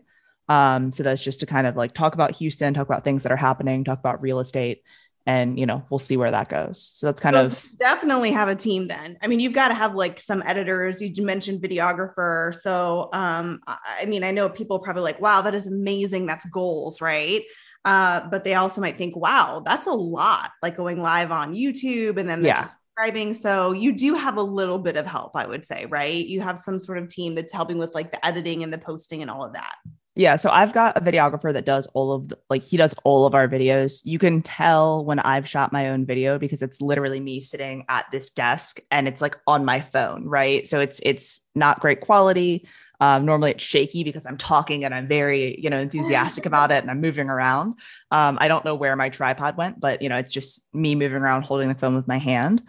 Um, 0.48 0.92
so 0.92 1.02
that's 1.02 1.24
just 1.24 1.40
to 1.40 1.46
kind 1.46 1.66
of 1.66 1.76
like 1.76 1.92
talk 1.92 2.14
about 2.14 2.36
Houston, 2.36 2.72
talk 2.72 2.86
about 2.86 3.04
things 3.04 3.24
that 3.24 3.32
are 3.32 3.36
happening, 3.36 3.82
talk 3.82 3.98
about 3.98 4.22
real 4.22 4.38
estate, 4.38 4.82
and 5.26 5.58
you 5.58 5.66
know 5.66 5.84
we'll 5.90 5.98
see 5.98 6.16
where 6.16 6.30
that 6.30 6.48
goes. 6.48 6.80
So 6.94 7.06
that's 7.06 7.20
kind 7.20 7.36
so 7.36 7.46
of 7.46 7.66
definitely 7.78 8.30
have 8.30 8.48
a 8.48 8.54
team. 8.54 8.88
Then 8.88 9.18
I 9.20 9.26
mean 9.26 9.40
you've 9.40 9.52
got 9.52 9.68
to 9.68 9.74
have 9.74 9.94
like 9.94 10.20
some 10.20 10.42
editors. 10.46 11.02
You 11.02 11.12
mentioned 11.24 11.60
videographer, 11.60 12.54
so 12.54 13.08
um, 13.12 13.60
I 13.66 14.04
mean 14.06 14.24
I 14.24 14.30
know 14.30 14.48
people 14.48 14.78
probably 14.78 15.02
like, 15.02 15.20
wow, 15.20 15.42
that 15.42 15.54
is 15.54 15.66
amazing. 15.66 16.26
That's 16.26 16.46
goals, 16.46 17.00
right? 17.00 17.42
Uh, 17.84 18.28
but 18.30 18.42
they 18.42 18.54
also 18.54 18.80
might 18.80 18.96
think, 18.96 19.16
wow, 19.16 19.62
that's 19.64 19.86
a 19.86 19.92
lot, 19.92 20.50
like 20.60 20.76
going 20.76 21.00
live 21.00 21.30
on 21.30 21.54
YouTube 21.54 22.18
and 22.18 22.28
then 22.28 22.44
yeah. 22.44 22.68
subscribing. 22.96 23.32
So 23.32 23.70
you 23.70 23.92
do 23.92 24.14
have 24.14 24.38
a 24.38 24.42
little 24.42 24.78
bit 24.78 24.96
of 24.96 25.06
help, 25.06 25.36
I 25.36 25.46
would 25.46 25.64
say, 25.64 25.86
right? 25.86 26.26
You 26.26 26.40
have 26.40 26.58
some 26.58 26.80
sort 26.80 26.98
of 26.98 27.08
team 27.08 27.36
that's 27.36 27.52
helping 27.52 27.78
with 27.78 27.94
like 27.94 28.10
the 28.10 28.26
editing 28.26 28.64
and 28.64 28.72
the 28.72 28.78
posting 28.78 29.22
and 29.22 29.30
all 29.30 29.44
of 29.44 29.52
that. 29.52 29.76
Yeah, 30.18 30.36
so 30.36 30.48
I've 30.48 30.72
got 30.72 30.96
a 30.96 31.02
videographer 31.02 31.52
that 31.52 31.66
does 31.66 31.86
all 31.88 32.10
of 32.10 32.30
the, 32.30 32.38
like 32.48 32.62
he 32.64 32.78
does 32.78 32.94
all 33.04 33.26
of 33.26 33.34
our 33.34 33.46
videos. 33.46 34.00
You 34.02 34.18
can 34.18 34.40
tell 34.40 35.04
when 35.04 35.18
I've 35.18 35.46
shot 35.46 35.74
my 35.74 35.90
own 35.90 36.06
video 36.06 36.38
because 36.38 36.62
it's 36.62 36.80
literally 36.80 37.20
me 37.20 37.42
sitting 37.42 37.84
at 37.90 38.06
this 38.10 38.30
desk 38.30 38.80
and 38.90 39.06
it's 39.06 39.20
like 39.20 39.36
on 39.46 39.66
my 39.66 39.80
phone, 39.80 40.24
right? 40.24 40.66
So 40.66 40.80
it's 40.80 41.00
it's 41.02 41.42
not 41.54 41.80
great 41.80 42.00
quality. 42.00 42.66
Um, 42.98 43.26
normally 43.26 43.50
it's 43.50 43.62
shaky 43.62 44.04
because 44.04 44.24
I'm 44.24 44.38
talking 44.38 44.86
and 44.86 44.94
I'm 44.94 45.06
very, 45.06 45.60
you 45.60 45.68
know, 45.68 45.78
enthusiastic 45.78 46.46
about 46.46 46.70
it 46.70 46.82
and 46.82 46.90
I'm 46.90 47.02
moving 47.02 47.28
around. 47.28 47.74
Um, 48.10 48.38
I 48.40 48.48
don't 48.48 48.64
know 48.64 48.74
where 48.74 48.96
my 48.96 49.10
tripod 49.10 49.58
went, 49.58 49.80
but 49.80 50.00
you 50.00 50.08
know, 50.08 50.16
it's 50.16 50.32
just 50.32 50.64
me 50.72 50.94
moving 50.94 51.20
around 51.20 51.42
holding 51.42 51.68
the 51.68 51.74
phone 51.74 51.94
with 51.94 52.08
my 52.08 52.18
hand. 52.18 52.62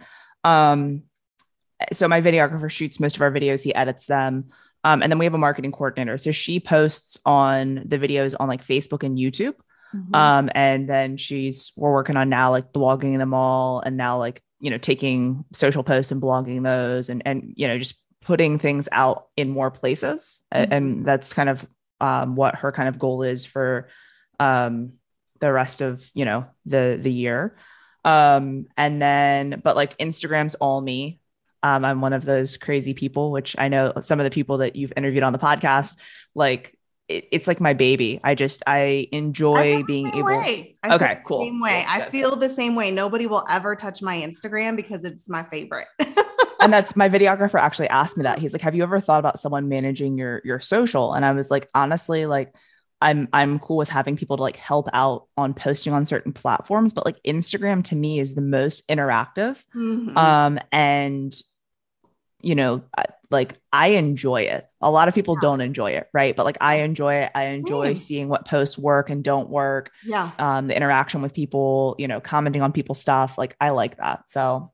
Um, 0.43 1.03
so 1.93 2.09
my 2.09 2.19
videographer 2.19 2.69
shoots 2.69 2.99
most 2.99 3.15
of 3.15 3.21
our 3.21 3.31
videos, 3.31 3.63
he 3.63 3.73
edits 3.73 4.05
them. 4.05 4.49
Um, 4.87 5.03
and 5.03 5.11
then 5.11 5.19
we 5.19 5.25
have 5.25 5.33
a 5.33 5.37
marketing 5.37 5.73
coordinator. 5.73 6.17
So 6.17 6.31
she 6.31 6.61
posts 6.61 7.17
on 7.25 7.83
the 7.85 7.99
videos 7.99 8.35
on 8.39 8.47
like 8.47 8.65
Facebook 8.65 9.03
and 9.03 9.17
YouTube. 9.17 9.55
Mm-hmm. 9.93 10.15
Um, 10.15 10.49
and 10.55 10.87
then 10.87 11.17
she's 11.17 11.73
we're 11.75 11.91
working 11.91 12.15
on 12.15 12.29
now 12.29 12.51
like 12.51 12.71
blogging 12.71 13.17
them 13.17 13.33
all 13.33 13.81
and 13.81 13.97
now 13.97 14.17
like, 14.17 14.41
you 14.61 14.69
know, 14.69 14.77
taking 14.77 15.43
social 15.51 15.83
posts 15.83 16.13
and 16.13 16.21
blogging 16.21 16.63
those 16.63 17.09
and 17.09 17.21
and 17.25 17.53
you 17.57 17.67
know, 17.67 17.77
just 17.77 18.01
putting 18.21 18.59
things 18.59 18.87
out 18.93 19.27
in 19.35 19.49
more 19.49 19.71
places. 19.71 20.39
Mm-hmm. 20.53 20.71
And 20.71 21.05
that's 21.05 21.33
kind 21.33 21.49
of 21.49 21.67
um, 21.99 22.35
what 22.35 22.55
her 22.55 22.71
kind 22.71 22.87
of 22.87 22.97
goal 22.97 23.23
is 23.23 23.45
for 23.45 23.89
um, 24.39 24.93
the 25.41 25.51
rest 25.51 25.81
of, 25.81 26.09
you 26.13 26.23
know, 26.23 26.45
the 26.65 26.97
the 27.01 27.11
year. 27.11 27.57
Um, 28.05 28.67
and 28.77 29.01
then, 29.01 29.61
but 29.61 29.75
like 29.75 29.97
Instagram's 29.97 30.55
all 30.55 30.79
me. 30.79 31.19
Um, 31.63 31.83
I'm 31.83 32.01
one 32.01 32.13
of 32.13 32.25
those 32.25 32.57
crazy 32.57 32.93
people, 32.93 33.31
which 33.31 33.55
I 33.57 33.67
know 33.67 33.93
some 34.03 34.19
of 34.19 34.23
the 34.23 34.29
people 34.29 34.59
that 34.59 34.75
you've 34.75 34.93
interviewed 34.95 35.23
on 35.23 35.33
the 35.33 35.39
podcast, 35.39 35.95
like 36.35 36.77
it, 37.07 37.27
it's 37.31 37.47
like 37.47 37.59
my 37.59 37.73
baby. 37.73 38.19
I 38.23 38.35
just 38.35 38.63
I 38.67 39.07
enjoy 39.11 39.77
I 39.77 39.81
being 39.83 40.07
able. 40.07 40.29
okay, 40.85 41.21
cool. 41.25 41.43
Same 41.43 41.59
way. 41.61 41.85
Cool. 41.87 42.03
I 42.03 42.09
feel 42.09 42.35
the 42.35 42.49
same 42.49 42.75
way. 42.75 42.91
Nobody 42.91 43.27
will 43.27 43.45
ever 43.49 43.75
touch 43.75 44.01
my 44.01 44.17
Instagram 44.17 44.75
because 44.75 45.05
it's 45.05 45.29
my 45.29 45.43
favorite. 45.43 45.87
and 46.59 46.71
that's 46.71 46.95
my 46.95 47.09
videographer 47.09 47.59
actually 47.59 47.89
asked 47.89 48.17
me 48.17 48.23
that. 48.23 48.39
He's 48.39 48.53
like, 48.53 48.61
"Have 48.61 48.75
you 48.75 48.83
ever 48.83 48.99
thought 48.99 49.19
about 49.19 49.39
someone 49.39 49.69
managing 49.69 50.17
your 50.17 50.41
your 50.43 50.59
social?" 50.59 51.13
And 51.13 51.25
I 51.25 51.31
was 51.31 51.49
like, 51.49 51.69
honestly, 51.73 52.25
like 52.25 52.53
I'm 53.01 53.27
I'm 53.31 53.59
cool 53.59 53.77
with 53.77 53.89
having 53.89 54.17
people 54.17 54.37
to 54.37 54.43
like 54.43 54.55
help 54.55 54.87
out 54.93 55.27
on 55.37 55.53
posting 55.53 55.93
on 55.93 56.05
certain 56.05 56.33
platforms, 56.33 56.93
but 56.93 57.05
like 57.05 57.21
Instagram 57.23 57.83
to 57.85 57.95
me 57.95 58.19
is 58.19 58.35
the 58.35 58.41
most 58.41 58.87
interactive. 58.87 59.63
Mm-hmm. 59.75 60.17
Um 60.17 60.59
and 60.71 61.35
you 62.41 62.55
know, 62.55 62.83
like 63.29 63.59
I 63.73 63.89
enjoy 63.89 64.43
it. 64.43 64.65
A 64.81 64.89
lot 64.89 65.07
of 65.07 65.15
people 65.15 65.35
yeah. 65.35 65.41
don't 65.41 65.61
enjoy 65.61 65.91
it, 65.91 66.07
right? 66.13 66.35
But 66.35 66.45
like 66.45 66.57
I 66.61 66.75
enjoy 66.81 67.15
it. 67.15 67.31
I 67.35 67.45
enjoy 67.45 67.93
mm. 67.93 67.97
seeing 67.97 68.29
what 68.29 68.45
posts 68.45 68.77
work 68.77 69.09
and 69.09 69.23
don't 69.23 69.49
work. 69.49 69.91
Yeah. 70.03 70.31
Um 70.39 70.67
the 70.67 70.75
interaction 70.75 71.21
with 71.21 71.33
people, 71.33 71.95
you 71.99 72.07
know, 72.07 72.19
commenting 72.19 72.61
on 72.61 72.71
people's 72.71 72.99
stuff, 72.99 73.37
like 73.37 73.55
I 73.61 73.69
like 73.69 73.97
that. 73.97 74.29
So 74.29 74.71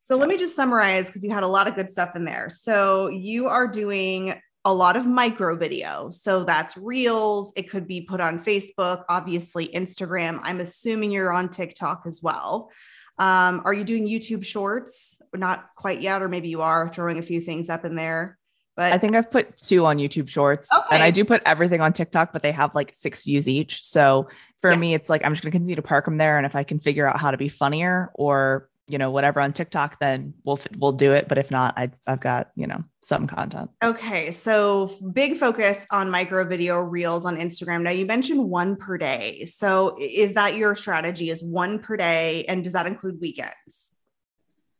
so 0.00 0.16
let 0.16 0.28
me 0.28 0.38
just 0.38 0.56
summarize 0.56 1.06
because 1.06 1.22
you 1.22 1.30
had 1.30 1.42
a 1.42 1.48
lot 1.48 1.68
of 1.68 1.74
good 1.76 1.90
stuff 1.90 2.16
in 2.16 2.24
there. 2.24 2.48
So 2.50 3.08
you 3.08 3.48
are 3.48 3.68
doing 3.68 4.40
a 4.64 4.72
lot 4.72 4.96
of 4.96 5.06
micro 5.06 5.56
video. 5.56 6.10
So 6.10 6.44
that's 6.44 6.76
reels. 6.76 7.52
It 7.56 7.70
could 7.70 7.86
be 7.86 8.02
put 8.02 8.20
on 8.20 8.38
Facebook, 8.38 9.04
obviously 9.08 9.68
Instagram. 9.68 10.40
I'm 10.42 10.60
assuming 10.60 11.10
you're 11.12 11.32
on 11.32 11.48
TikTok 11.48 12.02
as 12.06 12.20
well. 12.22 12.70
Um, 13.18 13.62
are 13.64 13.74
you 13.74 13.84
doing 13.84 14.06
YouTube 14.06 14.44
shorts? 14.44 15.20
Not 15.34 15.66
quite 15.76 16.00
yet, 16.00 16.22
or 16.22 16.28
maybe 16.28 16.48
you 16.48 16.62
are 16.62 16.88
throwing 16.88 17.18
a 17.18 17.22
few 17.22 17.40
things 17.40 17.68
up 17.68 17.84
in 17.84 17.94
there. 17.94 18.38
But 18.76 18.94
I 18.94 18.98
think 18.98 19.14
I've 19.14 19.30
put 19.30 19.58
two 19.58 19.84
on 19.84 19.98
YouTube 19.98 20.28
shorts 20.28 20.72
okay. 20.72 20.86
and 20.94 21.02
I 21.02 21.10
do 21.10 21.22
put 21.24 21.42
everything 21.44 21.82
on 21.82 21.92
TikTok, 21.92 22.32
but 22.32 22.40
they 22.40 22.52
have 22.52 22.74
like 22.74 22.94
six 22.94 23.24
views 23.24 23.46
each. 23.46 23.84
So 23.84 24.28
for 24.60 24.70
yeah. 24.70 24.78
me, 24.78 24.94
it's 24.94 25.10
like 25.10 25.22
I'm 25.22 25.32
just 25.32 25.42
going 25.42 25.52
to 25.52 25.58
continue 25.58 25.76
to 25.76 25.82
park 25.82 26.06
them 26.06 26.16
there. 26.16 26.38
And 26.38 26.46
if 26.46 26.56
I 26.56 26.62
can 26.62 26.78
figure 26.78 27.06
out 27.06 27.20
how 27.20 27.30
to 27.30 27.36
be 27.36 27.48
funnier 27.48 28.10
or 28.14 28.69
you 28.90 28.98
know 28.98 29.10
whatever 29.10 29.40
on 29.40 29.52
TikTok, 29.52 29.98
then 30.00 30.34
we'll 30.44 30.60
we'll 30.78 30.92
do 30.92 31.12
it. 31.12 31.28
But 31.28 31.38
if 31.38 31.50
not, 31.50 31.74
I 31.76 31.90
I've 32.06 32.20
got 32.20 32.50
you 32.56 32.66
know 32.66 32.82
some 33.02 33.26
content. 33.26 33.70
Okay, 33.82 34.30
so 34.30 34.92
big 35.12 35.36
focus 35.36 35.86
on 35.90 36.10
micro 36.10 36.44
video 36.44 36.80
reels 36.80 37.24
on 37.24 37.36
Instagram. 37.36 37.82
Now 37.82 37.90
you 37.90 38.06
mentioned 38.06 38.42
one 38.42 38.76
per 38.76 38.98
day. 38.98 39.44
So 39.46 39.96
is 40.00 40.34
that 40.34 40.56
your 40.56 40.74
strategy? 40.74 41.30
Is 41.30 41.42
one 41.42 41.78
per 41.78 41.96
day, 41.96 42.44
and 42.46 42.64
does 42.64 42.72
that 42.72 42.86
include 42.86 43.20
weekends? 43.20 43.92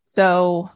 So 0.03 0.71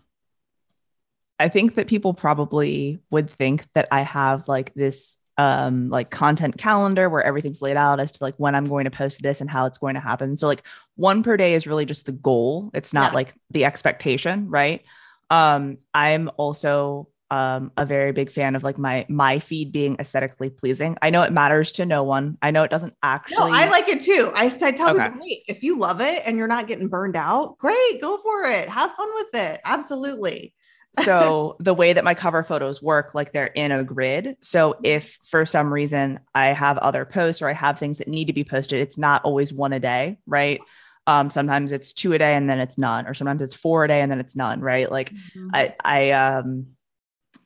I 1.39 1.49
think 1.49 1.75
that 1.75 1.89
people 1.89 2.15
probably 2.15 3.01
would 3.11 3.29
think 3.29 3.67
that 3.75 3.89
I 3.91 4.03
have 4.03 4.47
like 4.47 4.73
this 4.75 5.19
um 5.37 5.89
like 5.89 6.11
content 6.11 6.57
calendar 6.57 7.09
where 7.09 7.23
everything's 7.23 7.61
laid 7.61 7.77
out 7.77 7.99
as 7.99 8.13
to 8.13 8.23
like 8.23 8.35
when 8.37 8.55
I'm 8.55 8.67
going 8.67 8.85
to 8.85 8.91
post 8.91 9.23
this 9.23 9.41
and 9.41 9.51
how 9.51 9.67
it's 9.67 9.79
going 9.79 9.95
to 9.95 10.01
happen. 10.01 10.37
So 10.37 10.47
like 10.47 10.63
one 10.97 11.23
per 11.23 11.37
day 11.37 11.55
is 11.55 11.67
really 11.67 11.87
just 11.87 12.07
the 12.07 12.13
goal. 12.13 12.71
It's 12.73 12.95
not 12.95 13.13
yeah. 13.13 13.17
like 13.17 13.35
the 13.51 13.65
expectation, 13.65 14.49
right? 14.49 14.83
Um 15.31 15.79
I'm 15.93 16.31
also 16.37 17.09
um 17.31 17.73
a 17.77 17.85
very 17.85 18.13
big 18.13 18.31
fan 18.31 18.55
of 18.55 18.63
like 18.63 18.79
my 18.79 19.07
my 19.09 19.41
feed 19.41 19.73
being 19.73 19.97
aesthetically 19.99 20.51
pleasing. 20.51 20.97
I 21.03 21.11
know 21.11 21.23
it 21.23 21.33
matters 21.33 21.73
to 21.73 21.87
no 21.87 22.05
one. 22.05 22.39
I 22.41 22.53
know 22.53 22.63
it 22.63 22.71
doesn't 22.71 22.95
actually 23.03 23.37
No, 23.37 23.53
I 23.53 23.69
like 23.71 23.89
it 23.89 24.03
too. 24.03 24.31
I, 24.35 24.45
I 24.45 24.49
tell 24.71 24.91
okay. 24.91 25.09
people, 25.09 25.27
hey, 25.27 25.43
if 25.49 25.63
you 25.65 25.79
love 25.79 26.01
it 26.01 26.23
and 26.25 26.37
you're 26.37 26.47
not 26.47 26.69
getting 26.69 26.89
burned 26.89 27.17
out, 27.17 27.59
great, 27.59 28.01
go 28.01 28.19
for 28.19 28.45
it. 28.45 28.69
Have 28.69 28.93
fun 28.93 29.09
with 29.17 29.35
it. 29.35 29.61
Absolutely 29.65 30.55
so 31.03 31.57
the 31.59 31.75
way 31.75 31.93
that 31.93 32.05
my 32.05 32.15
cover 32.15 32.43
photos 32.43 32.83
work 32.83 33.15
like 33.15 33.33
they're 33.33 33.47
in 33.47 33.73
a 33.73 33.83
grid. 33.83 34.37
So 34.41 34.77
if 34.83 35.19
for 35.25 35.45
some 35.47 35.73
reason 35.73 36.21
i 36.35 36.47
have 36.49 36.79
other 36.79 37.05
posts 37.05 37.43
or 37.43 37.49
i 37.49 37.53
have 37.53 37.79
things 37.79 37.99
that 37.99 38.09
need 38.09 38.27
to 38.27 38.33
be 38.33 38.45
posted 38.45 38.81
it's 38.81 38.99
not 38.99 39.25
always 39.25 39.53
one 39.53 39.73
a 39.73 39.81
day 39.81 40.19
right? 40.27 40.61
Um, 41.07 41.29
sometimes 41.29 41.73
it's 41.73 41.93
two 41.93 42.15
a 42.15 42.19
day 42.19 42.35
and 42.35 42.49
then 42.49 42.61
it's 42.61 42.79
none 42.79 43.07
or 43.07 43.15
sometimes 43.15 43.43
it's 43.43 43.55
four 43.55 43.85
a 43.85 43.89
day 43.89 44.01
and 44.01 44.11
then 44.11 44.21
it's 44.21 44.37
none 44.37 44.61
right? 44.61 44.91
Like 44.91 45.11
mm-hmm. 45.11 45.51
i 45.53 45.75
i 45.85 46.11
um 46.13 46.67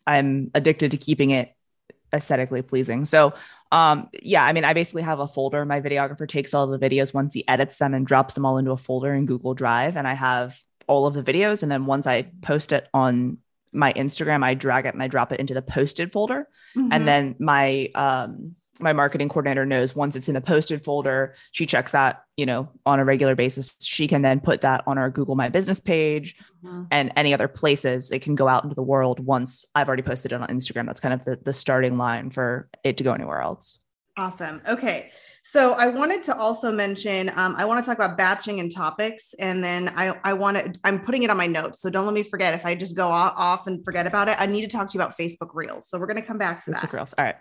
i'm 0.07 0.51
addicted 0.55 0.93
to 0.93 0.97
keeping 0.97 1.31
it 1.31 1.53
aesthetically 2.13 2.63
pleasing. 2.63 3.05
So 3.05 3.35
um 3.71 4.09
yeah 4.23 4.43
i 4.45 4.53
mean 4.55 4.65
i 4.65 4.73
basically 4.73 5.03
have 5.03 5.21
a 5.21 5.29
folder. 5.29 5.65
My 5.65 5.81
videographer 5.81 6.29
takes 6.29 6.55
all 6.55 6.67
the 6.67 6.79
videos 6.79 7.13
once 7.13 7.35
he 7.35 7.47
edits 7.49 7.77
them 7.79 7.95
and 7.95 8.07
drops 8.07 8.35
them 8.35 8.47
all 8.47 8.59
into 8.59 8.73
a 8.73 8.79
folder 8.79 9.13
in 9.13 9.27
google 9.27 9.55
drive. 9.55 9.97
And 9.97 10.07
i 10.07 10.15
have 10.15 10.59
all 10.89 11.07
of 11.07 11.15
the 11.15 11.23
videos. 11.23 11.63
And 11.63 11.71
then 11.71 11.87
once 11.87 12.07
I 12.07 12.23
post 12.43 12.73
it 12.73 12.89
on 12.93 13.39
my 13.73 13.93
Instagram, 13.93 14.43
I 14.43 14.55
drag 14.55 14.87
it 14.87 14.95
and 14.95 15.03
I 15.03 15.09
drop 15.09 15.33
it 15.33 15.41
into 15.41 15.55
the 15.55 15.63
posted 15.63 16.13
folder. 16.13 16.49
Mm-hmm. 16.77 16.93
And 16.93 17.09
then 17.09 17.37
my 17.39 17.91
um 17.95 18.57
my 18.81 18.93
marketing 18.93 19.29
coordinator 19.29 19.67
knows 19.67 19.97
once 19.97 20.15
it's 20.17 20.29
in 20.29 20.35
the 20.35 20.41
posted 20.41 20.85
folder, 20.85 21.35
she 21.53 21.67
checks 21.67 21.93
that, 21.93 22.23
you 22.37 22.47
know, 22.47 22.69
on 22.87 23.01
a 23.01 23.05
regular 23.05 23.35
basis. 23.35 23.77
She 23.81 24.07
can 24.07 24.23
then 24.23 24.41
put 24.41 24.61
that 24.61 24.85
on 24.87 24.99
our 24.99 25.11
Google 25.11 25.35
My 25.35 25.49
Business 25.49 25.81
page 25.81 26.37
mm-hmm. 26.65 26.85
and 26.91 27.13
any 27.17 27.35
other 27.35 27.49
places 27.49 28.11
it 28.11 28.23
can 28.23 28.35
go 28.35 28.49
out 28.49 28.63
into 28.63 28.77
the 28.77 28.83
world 28.83 29.21
once 29.21 29.65
I've 29.75 29.89
already 29.89 30.03
posted 30.03 30.33
it 30.33 30.41
on 30.41 30.49
Instagram. 30.49 30.87
That's 30.87 31.01
kind 31.01 31.15
of 31.15 31.25
the, 31.25 31.37
the 31.43 31.53
starting 31.53 31.99
line 31.99 32.31
for 32.31 32.69
it 32.85 32.99
to 32.99 33.05
go 33.05 33.13
anywhere 33.13 33.41
else. 33.41 33.79
Awesome. 34.17 34.63
Okay. 34.69 35.11
So 35.51 35.73
I 35.73 35.87
wanted 35.87 36.23
to 36.25 36.37
also 36.37 36.71
mention, 36.71 37.31
um, 37.35 37.55
I 37.57 37.65
want 37.65 37.83
to 37.83 37.89
talk 37.89 37.97
about 37.97 38.19
batching 38.19 38.61
and 38.61 38.71
topics, 38.71 39.33
and 39.39 39.65
then 39.65 39.89
I 39.97 40.15
I 40.23 40.35
want 40.35 40.59
to 40.59 40.79
I'm 40.85 41.01
putting 41.01 41.23
it 41.23 41.31
on 41.31 41.39
my 41.39 41.47
notes, 41.47 41.81
so 41.81 41.89
don't 41.89 42.05
let 42.05 42.13
me 42.13 42.23
forget. 42.23 42.53
If 42.53 42.67
I 42.67 42.75
just 42.75 42.95
go 42.95 43.09
off 43.09 43.67
and 43.67 43.83
forget 43.83 44.07
about 44.07 44.29
it, 44.29 44.37
I 44.39 44.45
need 44.45 44.61
to 44.61 44.69
talk 44.69 44.91
to 44.91 44.99
you 44.99 45.01
about 45.01 45.17
Facebook 45.17 45.55
Reels. 45.55 45.89
So 45.89 45.99
we're 45.99 46.07
going 46.07 46.21
to 46.21 46.27
come 46.27 46.37
back 46.37 46.63
to 46.67 46.73
Facebook 46.73 46.81
that. 46.83 46.93
Reels. 46.93 47.15
All 47.17 47.25
right. 47.25 47.37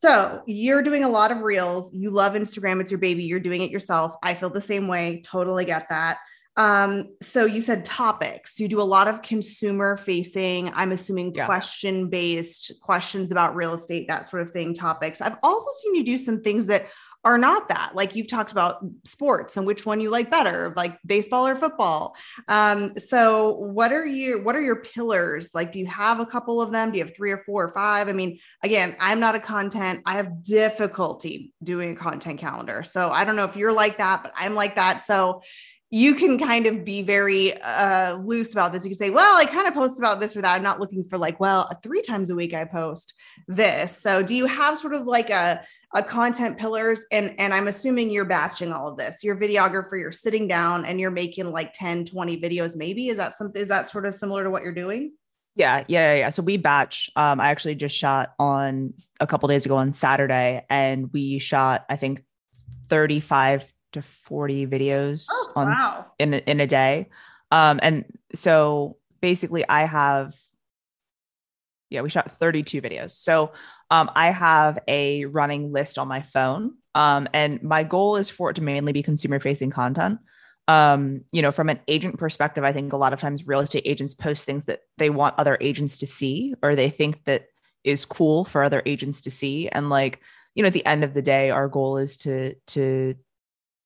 So 0.00 0.40
you're 0.46 0.82
doing 0.82 1.02
a 1.02 1.08
lot 1.08 1.32
of 1.32 1.38
reels. 1.38 1.92
You 1.92 2.10
love 2.10 2.34
Instagram. 2.34 2.80
It's 2.80 2.92
your 2.92 2.98
baby. 2.98 3.24
You're 3.24 3.40
doing 3.40 3.62
it 3.62 3.72
yourself. 3.72 4.14
I 4.22 4.34
feel 4.34 4.50
the 4.50 4.60
same 4.60 4.86
way. 4.86 5.22
Totally 5.26 5.64
get 5.64 5.88
that. 5.88 6.18
Um, 6.56 7.16
so 7.22 7.44
you 7.44 7.60
said 7.60 7.84
topics. 7.84 8.60
You 8.60 8.68
do 8.68 8.80
a 8.80 8.82
lot 8.82 9.08
of 9.08 9.22
consumer 9.22 9.96
facing, 9.96 10.72
I'm 10.74 10.90
assuming 10.90 11.32
yeah. 11.34 11.46
question 11.46 12.08
based 12.08 12.72
questions 12.82 13.30
about 13.30 13.54
real 13.54 13.74
estate, 13.74 14.06
that 14.08 14.28
sort 14.28 14.42
of 14.42 14.50
thing, 14.50 14.74
topics. 14.74 15.20
I've 15.20 15.38
also 15.42 15.70
seen 15.82 15.94
you 15.94 16.04
do 16.04 16.18
some 16.18 16.40
things 16.42 16.66
that 16.66 16.88
are 17.24 17.38
not 17.38 17.68
that. 17.68 17.94
Like 17.94 18.14
you've 18.14 18.28
talked 18.28 18.52
about 18.52 18.84
sports 19.04 19.56
and 19.56 19.66
which 19.66 19.84
one 19.84 20.00
you 20.00 20.10
like 20.10 20.30
better, 20.30 20.72
like 20.76 20.98
baseball 21.04 21.46
or 21.46 21.56
football. 21.56 22.16
Um, 22.46 22.96
so 22.96 23.54
what 23.54 23.92
are 23.92 24.06
you 24.06 24.42
what 24.42 24.54
are 24.54 24.62
your 24.62 24.82
pillars? 24.82 25.50
Like 25.54 25.72
do 25.72 25.80
you 25.80 25.86
have 25.86 26.20
a 26.20 26.26
couple 26.26 26.60
of 26.60 26.70
them? 26.70 26.90
Do 26.90 26.98
you 26.98 27.04
have 27.04 27.14
three 27.14 27.32
or 27.32 27.38
four 27.38 27.64
or 27.64 27.68
five? 27.68 28.08
I 28.08 28.12
mean, 28.12 28.38
again, 28.62 28.96
I'm 29.00 29.20
not 29.20 29.34
a 29.34 29.40
content, 29.40 30.02
I 30.06 30.14
have 30.14 30.42
difficulty 30.42 31.52
doing 31.62 31.92
a 31.92 31.96
content 31.96 32.38
calendar. 32.38 32.82
So 32.82 33.10
I 33.10 33.24
don't 33.24 33.36
know 33.36 33.44
if 33.44 33.56
you're 33.56 33.72
like 33.72 33.98
that, 33.98 34.22
but 34.22 34.32
I'm 34.36 34.54
like 34.54 34.76
that. 34.76 34.98
So 35.02 35.42
you 35.90 36.14
can 36.14 36.38
kind 36.38 36.66
of 36.66 36.84
be 36.84 37.02
very 37.02 37.60
uh, 37.62 38.16
loose 38.16 38.52
about 38.52 38.72
this. 38.72 38.84
You 38.84 38.90
can 38.90 38.98
say, 38.98 39.10
well, 39.10 39.36
I 39.38 39.46
kind 39.46 39.66
of 39.66 39.72
post 39.72 39.98
about 39.98 40.20
this 40.20 40.36
or 40.36 40.42
that. 40.42 40.54
I'm 40.54 40.62
not 40.62 40.80
looking 40.80 41.02
for 41.02 41.16
like, 41.16 41.40
well, 41.40 41.68
three 41.82 42.02
times 42.02 42.28
a 42.28 42.34
week 42.34 42.52
I 42.52 42.66
post 42.66 43.14
this. 43.46 43.96
So 43.96 44.22
do 44.22 44.34
you 44.34 44.44
have 44.44 44.78
sort 44.78 44.92
of 44.92 45.06
like 45.06 45.30
a, 45.30 45.62
a 45.94 46.02
content 46.02 46.58
pillars? 46.58 47.06
And, 47.10 47.34
and 47.38 47.54
I'm 47.54 47.68
assuming 47.68 48.10
you're 48.10 48.26
batching 48.26 48.70
all 48.70 48.88
of 48.88 48.98
this. 48.98 49.24
You're 49.24 49.36
videographer, 49.36 49.98
you're 49.98 50.12
sitting 50.12 50.46
down 50.46 50.84
and 50.84 51.00
you're 51.00 51.10
making 51.10 51.50
like 51.52 51.72
10, 51.72 52.04
20 52.04 52.38
videos, 52.38 52.76
maybe. 52.76 53.08
Is 53.08 53.16
that 53.16 53.38
something, 53.38 53.60
is 53.60 53.68
that 53.68 53.88
sort 53.88 54.04
of 54.04 54.14
similar 54.14 54.44
to 54.44 54.50
what 54.50 54.62
you're 54.62 54.72
doing? 54.72 55.12
Yeah, 55.54 55.84
yeah, 55.88 56.14
yeah. 56.14 56.30
So 56.30 56.42
we 56.42 56.58
batch. 56.58 57.10
Um, 57.16 57.40
I 57.40 57.48
actually 57.48 57.74
just 57.76 57.96
shot 57.96 58.34
on 58.38 58.92
a 59.20 59.26
couple 59.26 59.48
days 59.48 59.66
ago 59.66 59.76
on 59.76 59.92
Saturday, 59.92 60.64
and 60.70 61.10
we 61.12 61.40
shot, 61.40 61.84
I 61.88 61.96
think, 61.96 62.22
35 62.90 63.72
to 63.92 64.02
40 64.02 64.66
videos 64.66 65.26
oh, 65.30 65.52
on 65.56 65.68
wow. 65.68 66.06
in 66.18 66.34
in 66.34 66.60
a 66.60 66.66
day. 66.66 67.08
Um, 67.50 67.80
and 67.82 68.04
so 68.34 68.96
basically 69.20 69.66
I 69.68 69.84
have 69.84 70.34
yeah, 71.90 72.02
we 72.02 72.10
shot 72.10 72.30
32 72.38 72.82
videos. 72.82 73.12
So 73.12 73.52
um, 73.90 74.10
I 74.14 74.30
have 74.30 74.78
a 74.88 75.24
running 75.26 75.72
list 75.72 75.98
on 75.98 76.08
my 76.08 76.22
phone. 76.22 76.74
Um, 76.94 77.28
and 77.32 77.62
my 77.62 77.84
goal 77.84 78.16
is 78.16 78.28
for 78.28 78.50
it 78.50 78.54
to 78.54 78.62
mainly 78.62 78.92
be 78.92 79.02
consumer 79.02 79.40
facing 79.40 79.70
content. 79.70 80.18
Um, 80.66 81.22
you 81.32 81.40
know, 81.40 81.50
from 81.50 81.70
an 81.70 81.80
agent 81.88 82.18
perspective, 82.18 82.62
I 82.62 82.72
think 82.72 82.92
a 82.92 82.98
lot 82.98 83.14
of 83.14 83.20
times 83.20 83.46
real 83.46 83.60
estate 83.60 83.84
agents 83.86 84.12
post 84.12 84.44
things 84.44 84.66
that 84.66 84.80
they 84.98 85.08
want 85.08 85.34
other 85.38 85.56
agents 85.62 85.98
to 85.98 86.06
see 86.06 86.54
or 86.62 86.76
they 86.76 86.90
think 86.90 87.24
that 87.24 87.46
is 87.84 88.04
cool 88.04 88.44
for 88.44 88.62
other 88.62 88.82
agents 88.84 89.22
to 89.22 89.30
see. 89.30 89.68
And 89.70 89.88
like, 89.88 90.20
you 90.54 90.62
know, 90.62 90.66
at 90.66 90.74
the 90.74 90.84
end 90.84 91.04
of 91.04 91.14
the 91.14 91.22
day, 91.22 91.50
our 91.50 91.68
goal 91.68 91.96
is 91.96 92.18
to 92.18 92.54
to 92.68 93.14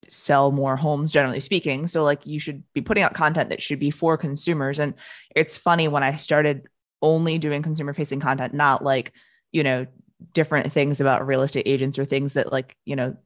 sell 0.09 0.51
more 0.53 0.77
homes 0.77 1.13
generally 1.13 1.41
speaking 1.41 1.87
so 1.87 2.05
like 2.05 2.27
you 2.27 2.41
should 2.41 2.63
be 2.73 2.81
putting 2.81 3.03
out 3.03 3.15
content 3.15 3.49
that 3.49 3.63
should 3.63 3.79
be 3.79 3.91
for 3.91 4.17
consumers 4.17 4.79
and 4.79 4.95
it's 5.35 5.57
funny 5.57 5.89
when 5.89 6.03
i 6.03 6.17
started 6.17 6.67
only 7.01 7.39
doing 7.39 7.63
consumer 7.63 7.93
facing 7.93 8.21
content 8.21 8.53
not 8.53 8.85
like 8.85 9.13
you 9.53 9.63
know 9.63 9.87
different 10.33 10.73
things 10.73 11.01
about 11.01 11.27
real 11.27 11.43
estate 11.43 11.67
agents 11.67 11.99
or 11.99 12.05
things 12.05 12.35
that 12.35 12.53
like 12.53 12.77
you 12.85 12.97
know 12.97 13.17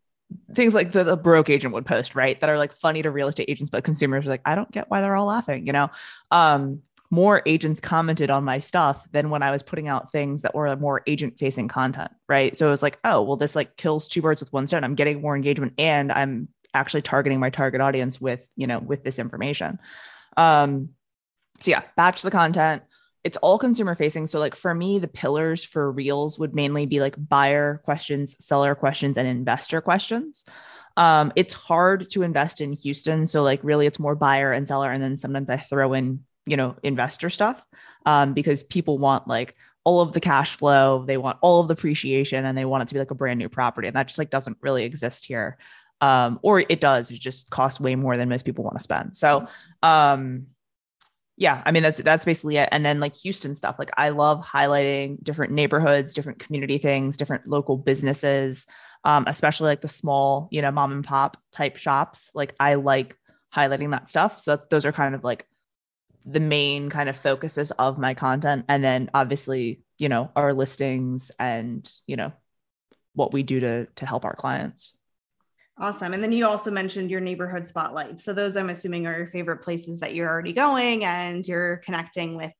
things 0.55 0.75
like 0.75 0.93
the, 0.93 1.05
the 1.05 1.17
broke 1.17 1.49
agent 1.51 1.73
would 1.73 1.87
post 1.87 2.15
right 2.15 2.41
that 2.41 2.51
are 2.51 2.59
like 2.59 2.73
funny 2.73 3.03
to 3.03 3.11
real 3.11 3.29
estate 3.29 3.49
agents 3.49 3.71
but 3.71 3.85
consumers 3.85 4.27
are 4.27 4.31
like 4.31 4.41
i 4.45 4.55
don't 4.55 4.71
get 4.73 4.91
why 4.91 5.01
they're 5.01 5.17
all 5.17 5.27
laughing 5.27 5.67
you 5.67 5.73
know 5.73 5.89
um 6.31 6.83
more 7.11 7.43
agents 7.47 7.81
commented 7.81 8.31
on 8.31 8.45
my 8.45 8.59
stuff 8.59 9.07
than 9.13 9.31
when 9.31 9.43
I 9.43 9.51
was 9.51 9.63
putting 9.63 9.89
out 9.89 10.11
things 10.11 10.43
that 10.43 10.55
were 10.55 10.75
more 10.77 11.03
agent 11.07 11.39
facing 11.39 11.69
content. 11.69 12.11
Right. 12.29 12.57
So 12.57 12.67
it 12.67 12.71
was 12.71 12.83
like, 12.83 12.99
oh, 13.05 13.23
well, 13.23 13.37
this 13.37 13.55
like 13.55 13.77
kills 13.77 14.09
two 14.09 14.23
birds 14.23 14.41
with 14.41 14.53
one 14.53 14.67
stone. 14.67 14.85
I'm 14.85 14.95
getting 14.95 15.21
more 15.21 15.37
engagement 15.37 15.75
and 15.79 16.11
I'm 16.11 16.49
actually 16.77 17.03
targeting 17.03 17.41
my 17.41 17.51
target 17.51 17.81
audience 17.81 18.21
with 18.21 18.47
you 18.57 18.67
know 18.67 18.79
with 18.79 19.03
this 19.03 19.19
information. 19.19 19.79
Um 20.37 20.91
so 21.61 21.71
yeah 21.71 21.83
batch 21.97 22.23
the 22.23 22.31
content. 22.31 22.83
It's 23.25 23.37
all 23.39 23.59
consumer 23.59 23.97
facing. 23.97 24.27
So 24.29 24.39
like 24.39 24.55
for 24.55 24.73
me 24.75 24.99
the 24.99 25.09
pillars 25.09 25.65
for 25.65 25.91
reels 25.91 26.39
would 26.39 26.55
mainly 26.55 26.87
be 26.87 27.01
like 27.01 27.17
buyer 27.17 27.81
questions 27.85 28.37
seller 28.39 28.75
questions 28.75 29.17
and 29.17 29.27
investor 29.27 29.81
questions. 29.81 30.45
Um 30.97 31.33
it's 31.37 31.55
hard 31.55 32.09
to 32.11 32.23
invest 32.23 32.61
in 32.61 32.73
houston. 32.73 33.27
So 33.27 33.43
like 33.43 33.61
really 33.63 33.87
it's 33.87 33.99
more 33.99 34.15
buyer 34.15 34.53
and 34.53 34.69
seller 34.69 34.91
and 34.91 35.03
then 35.03 35.17
sometimes 35.17 35.49
i 35.51 35.57
throw 35.57 35.93
in 35.93 36.25
you 36.47 36.57
know 36.57 36.77
investor 36.85 37.29
stuff 37.29 37.65
um 38.05 38.33
because 38.33 38.63
people 38.63 38.99
want 38.99 39.27
like 39.27 39.57
all 39.87 40.01
of 40.01 40.13
the 40.13 40.21
cash 40.21 40.57
flow 40.57 41.05
they 41.07 41.17
want 41.17 41.39
all 41.43 41.61
of 41.61 41.69
the 41.69 41.75
appreciation 41.75 42.45
and 42.45 42.59
they 42.59 42.65
want 42.65 42.83
it 42.83 42.89
to 42.89 42.95
be 42.95 42.99
like 42.99 43.13
a 43.13 43.15
brand 43.15 43.39
new 43.39 43.49
property. 43.49 43.87
And 43.87 43.97
that 43.97 44.09
just 44.09 44.19
like 44.19 44.31
doesn't 44.31 44.59
really 44.61 44.85
exist 44.85 45.25
here 45.25 45.59
um, 46.01 46.39
or 46.43 46.61
it 46.61 46.81
does. 46.81 47.11
It 47.11 47.21
just 47.21 47.51
costs 47.51 47.81
way 47.81 47.95
more 47.95 48.17
than 48.17 48.29
most 48.29 48.45
people 48.45 48.65
want 48.65 48.77
to 48.77 48.83
spend. 48.83 49.17
So, 49.17 49.47
um, 49.83 50.47
yeah, 51.39 51.63
I 51.67 51.73
mean 51.73 51.83
that's 51.83 52.01
that's 52.01 52.25
basically 52.25 52.57
it. 52.57 52.69
And 52.73 52.85
then 52.85 52.99
like 52.99 53.15
Houston 53.17 53.55
stuff, 53.57 53.77
like 53.79 53.91
I 53.97 54.09
love 54.09 54.45
highlighting 54.45 55.23
different 55.23 55.53
neighborhoods, 55.53 56.15
different 56.15 56.39
community 56.39 56.79
things, 56.79 57.17
different 57.17 57.47
local 57.47 57.77
businesses, 57.77 58.67
um, 59.05 59.25
especially 59.27 59.67
like 59.67 59.83
the 59.83 59.89
small, 59.89 60.49
you 60.51 60.63
know, 60.63 60.71
mom 60.71 60.93
and 60.93 61.05
pop 61.05 61.37
type 61.53 61.77
shops. 61.77 62.31
Like 62.35 62.55
I 62.59 62.75
like 62.75 63.19
highlighting 63.55 63.91
that 63.91 64.09
stuff. 64.09 64.41
So 64.41 64.59
those 64.71 64.87
are 64.87 64.93
kind 64.93 65.15
of 65.15 65.25
like 65.25 65.47
the 66.25 66.41
main 66.41 66.89
kind 66.91 67.09
of 67.09 67.17
focuses 67.17 67.71
of 67.73 67.99
my 67.99 68.15
content. 68.15 68.65
And 68.69 68.83
then 68.83 69.11
obviously, 69.13 69.83
you 69.99 70.09
know, 70.09 70.31
our 70.35 70.55
listings 70.55 71.31
and 71.39 71.91
you 72.07 72.17
know 72.17 72.33
what 73.15 73.33
we 73.33 73.43
do 73.43 73.61
to 73.61 73.87
to 73.87 74.07
help 74.07 74.25
our 74.25 74.35
clients. 74.35 74.97
Awesome. 75.79 76.15
And 76.15 76.23
then 76.23 76.33
you 76.33 76.47
also 76.47 76.71
mentioned 76.71 77.11
your 77.11 77.21
neighborhood 77.21 77.69
spotlight. 77.69 78.19
So 78.19 78.33
those 78.33 78.57
I'm 78.57 78.71
assuming 78.71 79.07
are 79.07 79.19
your 79.19 79.27
favorite 79.27 79.59
places 79.59 80.01
that 80.01 80.15
you're 80.15 80.29
already 80.29 80.55
going 80.55 81.05
and 81.05 81.47
you're 81.47 81.79
connecting 81.79 82.37
with 82.37 82.53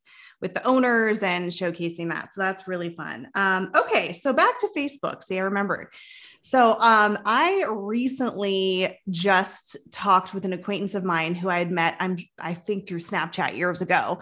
with 0.43 0.53
the 0.53 0.63
owners 0.65 1.23
and 1.23 1.51
showcasing 1.51 2.11
that. 2.11 2.35
So 2.35 2.43
that's 2.43 2.69
really 2.69 2.95
fun. 2.95 3.29
Um, 3.35 3.71
okay, 3.75 4.13
so 4.13 4.35
back 4.35 4.59
to 4.61 4.69
Facebook. 4.77 5.25
See, 5.25 5.39
I 5.39 5.43
remembered. 5.43 5.89
So 6.47 6.77
um, 6.79 7.19
I 7.25 7.65
recently 7.69 9.01
just 9.11 9.77
talked 9.91 10.33
with 10.33 10.45
an 10.45 10.53
acquaintance 10.53 10.95
of 10.95 11.03
mine 11.03 11.35
who 11.35 11.49
I 11.49 11.59
had 11.59 11.73
met, 11.73 11.97
I'm 11.99 12.19
I 12.39 12.55
think 12.55 12.87
through 12.87 13.01
Snapchat 13.01 13.57
years 13.57 13.83
ago, 13.83 14.21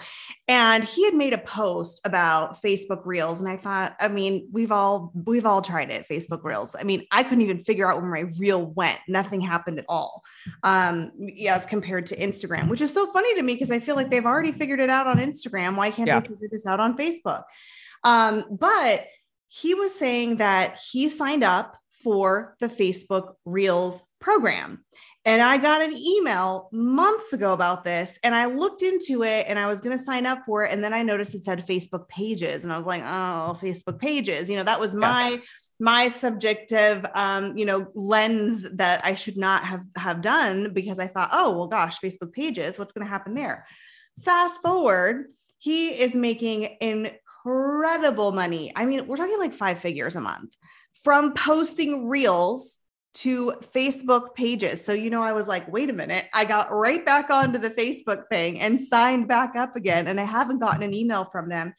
and 0.49 0.83
he 0.85 1.05
had 1.05 1.13
made 1.13 1.35
a 1.35 1.39
post 1.39 2.01
about 2.07 2.63
Facebook 2.63 3.05
Reels, 3.05 3.41
and 3.41 3.49
I 3.51 3.59
thought, 3.59 3.95
I 4.01 4.09
mean, 4.09 4.49
we've 4.51 4.73
all 4.73 5.13
we've 5.15 5.45
all 5.45 5.61
tried 5.61 5.91
it, 5.91 6.09
Facebook 6.09 6.43
Reels. 6.45 6.75
I 6.75 6.83
mean, 6.83 7.07
I 7.11 7.25
couldn't 7.25 7.43
even 7.43 7.59
figure 7.59 7.93
out 7.93 8.01
where 8.01 8.11
my 8.11 8.31
reel 8.39 8.73
went. 8.73 9.01
Nothing 9.07 9.43
happened 9.43 9.79
at 9.79 9.85
all, 9.87 10.23
um, 10.63 11.13
as 11.47 11.67
compared 11.67 12.07
to 12.07 12.17
Instagram, 12.17 12.71
which 12.71 12.81
is 12.81 12.91
so 12.91 13.13
funny 13.13 13.35
to 13.35 13.43
me 13.43 13.53
because 13.53 13.71
I 13.71 13.81
feel 13.81 13.97
like 13.97 14.11
they've 14.11 14.25
already 14.25 14.53
figured 14.53 14.81
it 14.81 14.89
out 14.89 15.07
on 15.07 15.19
Instagram. 15.19 15.77
Why 15.77 15.91
can't 15.91 16.09
yeah. 16.09 16.21
they 16.21 16.29
figure 16.29 16.49
this 16.51 16.65
out 16.65 16.81
on 16.81 16.97
Facebook? 16.97 17.43
Um, 18.03 18.47
but 18.51 19.09
he 19.49 19.75
was 19.75 19.95
saying 19.95 20.39
that 20.39 20.81
he 20.91 21.11
signed 21.11 21.45
up 21.45 21.77
for 22.05 22.55
the 22.61 22.69
Facebook 22.69 23.35
Reels 23.47 24.03
program. 24.21 24.85
And 25.25 25.41
I 25.41 25.57
got 25.57 25.81
an 25.81 25.97
email 25.97 26.69
months 26.71 27.33
ago 27.33 27.55
about 27.55 27.83
this, 27.83 28.19
and 28.23 28.35
I 28.35 28.45
looked 28.45 28.83
into 28.83 29.23
it 29.25 29.47
and 29.49 29.59
I 29.59 29.67
was 29.69 29.81
going 29.81 29.97
to 29.97 30.03
sign 30.03 30.27
up 30.27 30.43
for 30.45 30.65
it. 30.65 30.73
And 30.73 30.85
then 30.85 30.93
I 30.93 31.03
noticed 31.03 31.35
it 31.35 31.45
said 31.45 31.67
Facebook 31.67 32.09
pages, 32.09 32.63
and 32.63 32.73
I 32.73 32.77
was 32.77 32.87
like, 32.87 33.03
oh, 33.03 33.59
Facebook 33.61 33.99
pages. 33.99 34.51
You 34.51 34.57
know, 34.57 34.65
that 34.65 34.79
was 34.79 34.95
my. 34.95 35.31
Yeah. 35.31 35.37
my 35.81 36.09
subjective 36.09 37.05
um, 37.15 37.57
you 37.57 37.67
know 37.67 37.89
lens 37.97 38.65
that 38.75 39.05
i 39.05 39.13
should 39.13 39.37
not 39.37 39.65
have 39.65 39.83
have 39.97 40.23
done 40.23 40.73
because 40.73 41.01
i 41.01 41.09
thought 41.09 41.31
oh 41.33 41.51
well 41.51 41.67
gosh 41.67 41.99
facebook 41.99 42.33
pages 42.33 42.79
what's 42.79 42.93
going 42.93 43.05
to 43.05 43.11
happen 43.11 43.35
there 43.35 43.67
fast 44.21 44.63
forward 44.63 45.27
he 45.59 45.89
is 45.89 46.15
making 46.15 46.77
incredible 46.81 48.31
money 48.31 48.73
i 48.77 48.87
mean 48.87 49.05
we're 49.09 49.17
talking 49.17 49.37
like 49.41 49.53
five 49.53 49.81
figures 49.81 50.15
a 50.15 50.21
month 50.21 50.55
from 51.05 51.35
posting 51.35 52.09
reels 52.09 52.79
to 53.15 53.55
Facebook 53.73 54.35
pages. 54.35 54.85
So, 54.85 54.93
you 54.93 55.09
know, 55.09 55.23
I 55.23 55.33
was 55.33 55.47
like, 55.47 55.71
wait 55.71 55.89
a 55.89 55.93
minute. 55.93 56.27
I 56.33 56.45
got 56.45 56.73
right 56.73 57.05
back 57.07 57.31
onto 57.31 57.59
the 57.59 57.71
Facebook 57.71 58.25
thing 58.29 58.59
and 58.59 58.81
signed 58.81 59.29
back 59.29 59.55
up 59.55 59.77
again. 59.77 60.09
And 60.09 60.19
I 60.19 60.25
haven't 60.25 60.59
gotten 60.59 60.83
an 60.83 60.93
email 60.93 61.27
from 61.31 61.49
them. 61.49 61.75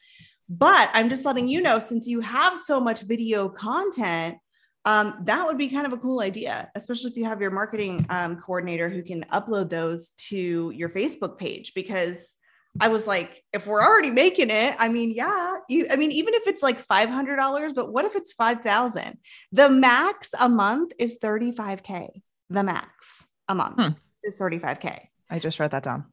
But 0.48 0.88
I'm 0.94 1.08
just 1.08 1.24
letting 1.24 1.48
you 1.48 1.60
know 1.60 1.78
since 1.80 2.06
you 2.06 2.20
have 2.20 2.58
so 2.58 2.80
much 2.80 3.02
video 3.02 3.48
content, 3.48 4.38
um, 4.84 5.18
that 5.24 5.44
would 5.44 5.58
be 5.58 5.68
kind 5.68 5.84
of 5.84 5.92
a 5.92 5.98
cool 5.98 6.20
idea, 6.20 6.70
especially 6.76 7.10
if 7.10 7.16
you 7.16 7.24
have 7.24 7.40
your 7.40 7.50
marketing 7.50 8.06
um, 8.08 8.36
coordinator 8.36 8.88
who 8.88 9.02
can 9.02 9.24
upload 9.32 9.68
those 9.68 10.10
to 10.28 10.70
your 10.74 10.88
Facebook 10.88 11.36
page 11.36 11.74
because 11.74 12.38
I 12.80 12.88
was 12.88 13.06
like, 13.06 13.42
if 13.52 13.66
we're 13.66 13.82
already 13.82 14.10
making 14.10 14.50
it, 14.50 14.74
I 14.78 14.88
mean, 14.88 15.10
yeah, 15.10 15.56
you, 15.68 15.86
I 15.90 15.96
mean, 15.96 16.10
even 16.12 16.34
if 16.34 16.46
it's 16.46 16.62
like 16.62 16.86
$500, 16.86 17.74
but 17.74 17.92
what 17.92 18.04
if 18.04 18.16
it's 18.16 18.32
5,000? 18.32 19.18
The 19.52 19.68
max 19.68 20.30
a 20.38 20.48
month 20.48 20.92
is 20.98 21.18
35K. 21.22 22.22
The 22.50 22.62
max 22.62 23.24
a 23.48 23.54
month 23.54 23.76
hmm. 23.76 23.88
is 24.24 24.36
35K. 24.36 25.00
I 25.30 25.38
just 25.38 25.58
wrote 25.58 25.72
that 25.72 25.82
down. 25.82 26.04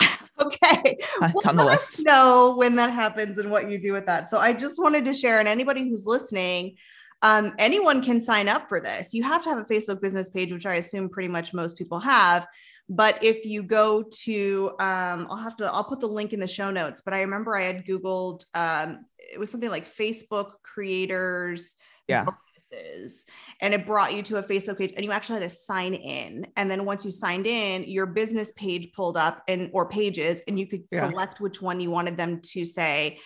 okay. 0.40 0.96
Well, 1.20 1.32
on 1.46 1.56
the 1.56 1.64
list. 1.64 2.00
know 2.04 2.54
when 2.56 2.76
that 2.76 2.92
happens 2.92 3.38
and 3.38 3.50
what 3.50 3.70
you 3.70 3.78
do 3.78 3.92
with 3.92 4.06
that. 4.06 4.28
So 4.28 4.38
I 4.38 4.52
just 4.52 4.78
wanted 4.78 5.04
to 5.06 5.14
share, 5.14 5.40
and 5.40 5.48
anybody 5.48 5.88
who's 5.88 6.06
listening, 6.06 6.76
um, 7.22 7.54
anyone 7.58 8.02
can 8.02 8.20
sign 8.20 8.48
up 8.48 8.68
for 8.68 8.80
this. 8.80 9.12
You 9.12 9.24
have 9.24 9.42
to 9.42 9.48
have 9.50 9.58
a 9.58 9.64
Facebook 9.64 10.00
business 10.00 10.30
page, 10.30 10.52
which 10.52 10.66
I 10.66 10.74
assume 10.74 11.08
pretty 11.08 11.28
much 11.28 11.52
most 11.52 11.76
people 11.76 11.98
have. 11.98 12.46
But 12.88 13.22
if 13.22 13.44
you 13.44 13.62
go 13.62 14.02
to, 14.02 14.70
um, 14.80 15.26
I'll 15.30 15.36
have 15.36 15.56
to, 15.58 15.70
I'll 15.70 15.84
put 15.84 16.00
the 16.00 16.08
link 16.08 16.32
in 16.32 16.40
the 16.40 16.46
show 16.46 16.70
notes. 16.70 17.02
But 17.04 17.14
I 17.14 17.20
remember 17.20 17.56
I 17.56 17.64
had 17.64 17.84
Googled, 17.84 18.44
um, 18.54 19.04
it 19.18 19.38
was 19.38 19.50
something 19.50 19.70
like 19.70 19.86
Facebook 19.86 20.52
creators. 20.62 21.74
Yeah. 22.06 22.24
Bonuses, 22.24 23.26
and 23.60 23.74
it 23.74 23.84
brought 23.84 24.14
you 24.14 24.22
to 24.22 24.38
a 24.38 24.42
Facebook 24.42 24.78
page, 24.78 24.94
and 24.96 25.04
you 25.04 25.12
actually 25.12 25.42
had 25.42 25.50
to 25.50 25.54
sign 25.54 25.92
in. 25.92 26.46
And 26.56 26.70
then 26.70 26.86
once 26.86 27.04
you 27.04 27.12
signed 27.12 27.46
in, 27.46 27.84
your 27.84 28.06
business 28.06 28.50
page 28.52 28.92
pulled 28.94 29.18
up 29.18 29.42
and 29.46 29.68
or 29.74 29.90
pages, 29.90 30.40
and 30.48 30.58
you 30.58 30.66
could 30.66 30.84
yeah. 30.90 31.10
select 31.10 31.38
which 31.38 31.60
one 31.60 31.80
you 31.80 31.90
wanted 31.90 32.16
them 32.16 32.40
to 32.40 32.64
say 32.64 33.18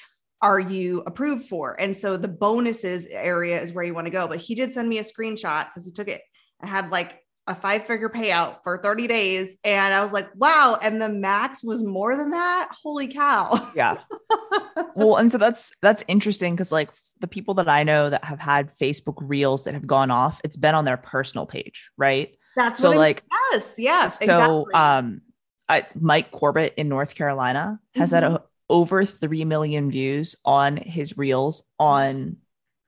are 0.42 0.58
you 0.58 1.04
approved 1.06 1.48
for? 1.48 1.80
And 1.80 1.96
so 1.96 2.16
the 2.16 2.28
bonuses 2.28 3.06
area 3.06 3.60
is 3.62 3.72
where 3.72 3.84
you 3.84 3.94
want 3.94 4.06
to 4.06 4.10
go. 4.10 4.26
But 4.26 4.40
he 4.40 4.56
did 4.56 4.72
send 4.72 4.88
me 4.88 4.98
a 4.98 5.04
screenshot 5.04 5.66
because 5.66 5.86
he 5.86 5.92
took 5.92 6.08
it. 6.08 6.20
I 6.60 6.66
had 6.66 6.90
like 6.90 7.21
a 7.46 7.54
five 7.54 7.84
figure 7.84 8.08
payout 8.08 8.62
for 8.62 8.78
30 8.78 9.08
days. 9.08 9.58
And 9.64 9.92
I 9.92 10.02
was 10.02 10.12
like, 10.12 10.28
wow. 10.36 10.78
And 10.80 11.02
the 11.02 11.08
max 11.08 11.62
was 11.62 11.82
more 11.82 12.16
than 12.16 12.30
that. 12.30 12.68
Holy 12.82 13.08
cow. 13.08 13.68
Yeah. 13.74 13.96
well, 14.94 15.16
and 15.16 15.32
so 15.32 15.38
that's 15.38 15.72
that's 15.82 16.04
interesting 16.06 16.54
because 16.54 16.70
like 16.70 16.90
the 17.20 17.26
people 17.26 17.54
that 17.54 17.68
I 17.68 17.82
know 17.82 18.10
that 18.10 18.24
have 18.24 18.38
had 18.38 18.70
Facebook 18.78 19.16
reels 19.18 19.64
that 19.64 19.74
have 19.74 19.86
gone 19.86 20.10
off, 20.10 20.40
it's 20.44 20.56
been 20.56 20.74
on 20.74 20.84
their 20.84 20.96
personal 20.96 21.46
page, 21.46 21.90
right? 21.96 22.36
That's 22.54 22.78
so 22.78 22.90
like 22.90 23.22
yes, 23.52 23.72
yes. 23.76 24.18
So 24.18 24.22
exactly. 24.66 24.74
um 24.74 25.22
I, 25.68 25.86
Mike 25.98 26.30
Corbett 26.30 26.74
in 26.76 26.88
North 26.88 27.14
Carolina 27.14 27.80
has 27.94 28.10
mm-hmm. 28.10 28.14
had 28.14 28.24
a, 28.24 28.42
over 28.68 29.04
3 29.04 29.44
million 29.46 29.90
views 29.90 30.36
on 30.44 30.76
his 30.76 31.16
reels 31.16 31.62
on 31.78 32.36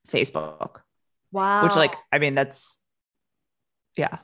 Facebook. 0.08 0.80
Wow. 1.32 1.64
Which 1.64 1.76
like 1.76 1.94
I 2.12 2.18
mean 2.18 2.34
that's 2.34 2.78
yeah 3.96 4.18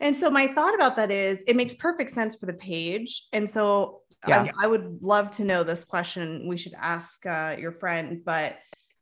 and 0.00 0.14
so 0.14 0.30
my 0.30 0.46
thought 0.46 0.74
about 0.74 0.96
that 0.96 1.10
is 1.10 1.44
it 1.46 1.56
makes 1.56 1.74
perfect 1.74 2.10
sense 2.10 2.34
for 2.34 2.46
the 2.46 2.54
page. 2.54 3.26
And 3.32 3.48
so 3.48 4.00
yeah. 4.26 4.46
I, 4.58 4.64
I, 4.64 4.66
would 4.66 4.98
love 5.02 5.30
to 5.32 5.44
know 5.44 5.64
this 5.64 5.84
question. 5.84 6.48
We 6.48 6.56
should 6.56 6.74
ask 6.80 7.24
uh, 7.26 7.56
your 7.58 7.72
friend, 7.72 8.22
but 8.24 8.56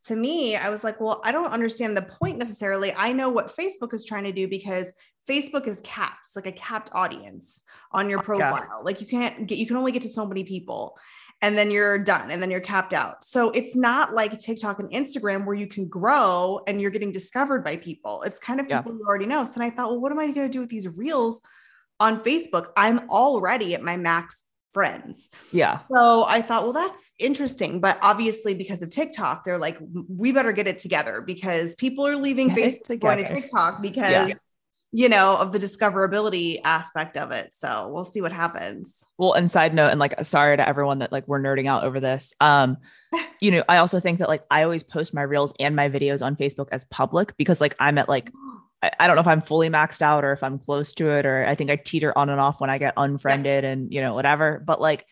to 0.07 0.17
me, 0.17 0.57
I 0.57 0.69
was 0.69 0.83
like, 0.83 1.01
well, 1.01 1.21
I 1.25 1.31
don't 1.31 1.53
understand 1.53 1.97
the 1.97 2.03
point 2.03 2.39
necessarily. 2.39 2.93
I 2.93 3.13
know 3.13 3.29
what 3.29 3.57
Facebook 3.57 3.95
is 3.95 4.05
trying 4.05 4.25
to 4.25 4.33
do 4.33 4.49
because 4.49 4.93
Facebook 5.29 5.69
is 5.69 5.81
capped, 5.85 6.29
like 6.35 6.47
a 6.47 6.53
capped 6.53 6.91
audience 6.93 7.63
on 7.93 8.11
your 8.11 8.21
profile. 8.21 8.67
Yeah. 8.69 8.83
Like 8.83 9.01
you 9.01 9.07
can't 9.07 9.47
get, 9.47 9.59
you 9.59 9.67
can 9.67 9.77
only 9.77 9.93
get 9.93 10.03
to 10.03 10.09
so 10.09 10.27
many 10.27 10.43
people 10.43 10.99
and 11.43 11.59
then 11.59 11.73
you're 11.73 11.99
done 11.99 12.31
and 12.31 12.41
then 12.41 12.51
you're 12.51 12.61
capped 12.61 12.95
out. 12.95 13.25
So 13.25 13.51
it's 13.51 13.75
not 13.75 14.15
like 14.15 14.39
TikTok 14.39 14.79
and 14.79 14.89
Instagram 14.91 15.45
where 15.45 15.57
you 15.57 15.67
can 15.67 15.89
grow 15.89 16.61
and 16.69 16.81
you're 16.81 16.93
getting 16.93 17.11
discovered 17.11 17.65
by 17.65 17.77
people. 17.77 18.23
It's 18.23 18.39
kind 18.39 18.61
of 18.61 18.67
people 18.67 18.93
yeah. 18.93 18.99
you 18.99 19.05
already 19.07 19.27
know. 19.27 19.45
So 19.45 19.61
I 19.61 19.69
thought, 19.69 19.91
well, 19.91 20.01
what 20.01 20.13
am 20.13 20.21
I 20.21 20.27
going 20.27 20.47
to 20.47 20.49
do 20.49 20.61
with 20.61 20.71
these 20.71 20.97
reels 20.97 21.43
on 21.99 22.23
Facebook? 22.23 22.69
I'm 22.77 23.11
already 23.11 23.75
at 23.75 23.83
my 23.83 23.97
max 23.97 24.45
friends. 24.73 25.31
Yeah. 25.51 25.81
So 25.91 26.25
I 26.25 26.43
thought, 26.43 26.63
well, 26.63 26.73
that's 26.73 27.13
interesting. 27.19 27.81
But 27.81 27.99
obviously, 28.03 28.55
because 28.55 28.81
of 28.81 28.91
TikTok, 28.91 29.45
they're 29.45 29.59
like, 29.59 29.79
we 30.09 30.31
better 30.31 30.53
get 30.53 30.69
it 30.69 30.79
together 30.79 31.21
because 31.21 31.75
people 31.75 32.07
are 32.07 32.17
leaving 32.17 32.51
Facebook 32.51 33.01
going 33.01 33.19
to 33.19 33.35
TikTok 33.35 33.83
because 33.83 34.29
yeah 34.29 34.35
you 34.95 35.09
know, 35.09 35.37
of 35.37 35.53
the 35.53 35.59
discoverability 35.59 36.61
aspect 36.63 37.17
of 37.17 37.31
it. 37.31 37.55
So 37.55 37.91
we'll 37.93 38.05
see 38.05 38.21
what 38.21 38.31
happens. 38.31 39.07
Well, 39.17 39.33
and 39.33 39.51
side 39.51 39.75
note, 39.75 39.89
and 39.89 39.99
like, 39.99 40.23
sorry 40.23 40.59
to 40.59 40.69
everyone 40.69 40.99
that 40.99 41.11
like 41.11 41.27
we're 41.27 41.41
nerding 41.41 41.67
out 41.67 41.85
over 41.85 41.99
this. 41.99 42.35
Um, 42.41 42.77
you 43.41 43.51
know, 43.51 43.65
I 43.71 43.79
also 43.79 44.01
think 44.01 44.19
that 44.19 44.29
like 44.29 44.45
I 44.51 44.63
always 44.65 44.83
post 44.83 45.15
my 45.15 45.23
reels 45.23 45.55
and 45.59 45.75
my 45.75 45.89
videos 45.89 46.21
on 46.21 46.37
Facebook 46.37 46.69
as 46.73 46.85
public 46.85 47.35
because 47.39 47.59
like 47.59 47.75
I'm 47.81 47.97
at 47.97 48.09
like, 48.09 48.31
I, 48.83 48.91
I 49.01 49.07
don't 49.07 49.17
know 49.17 49.23
if 49.23 49.29
I'm 49.29 49.41
fully 49.41 49.71
maxed 49.71 50.03
out 50.03 50.25
or 50.25 50.33
if 50.33 50.43
I'm 50.43 50.59
close 50.59 50.93
to 50.95 51.11
it, 51.13 51.25
or 51.25 51.47
I 51.47 51.55
think 51.55 51.71
I 51.71 51.77
teeter 51.77 52.13
on 52.17 52.29
and 52.29 52.41
off 52.41 52.61
when 52.61 52.69
I 52.69 52.77
get 52.77 52.93
unfriended 52.99 53.65
yeah. 53.65 53.71
and, 53.71 53.93
you 53.93 54.03
know, 54.03 54.15
whatever. 54.15 54.63
But 54.65 54.79
like, 54.79 55.07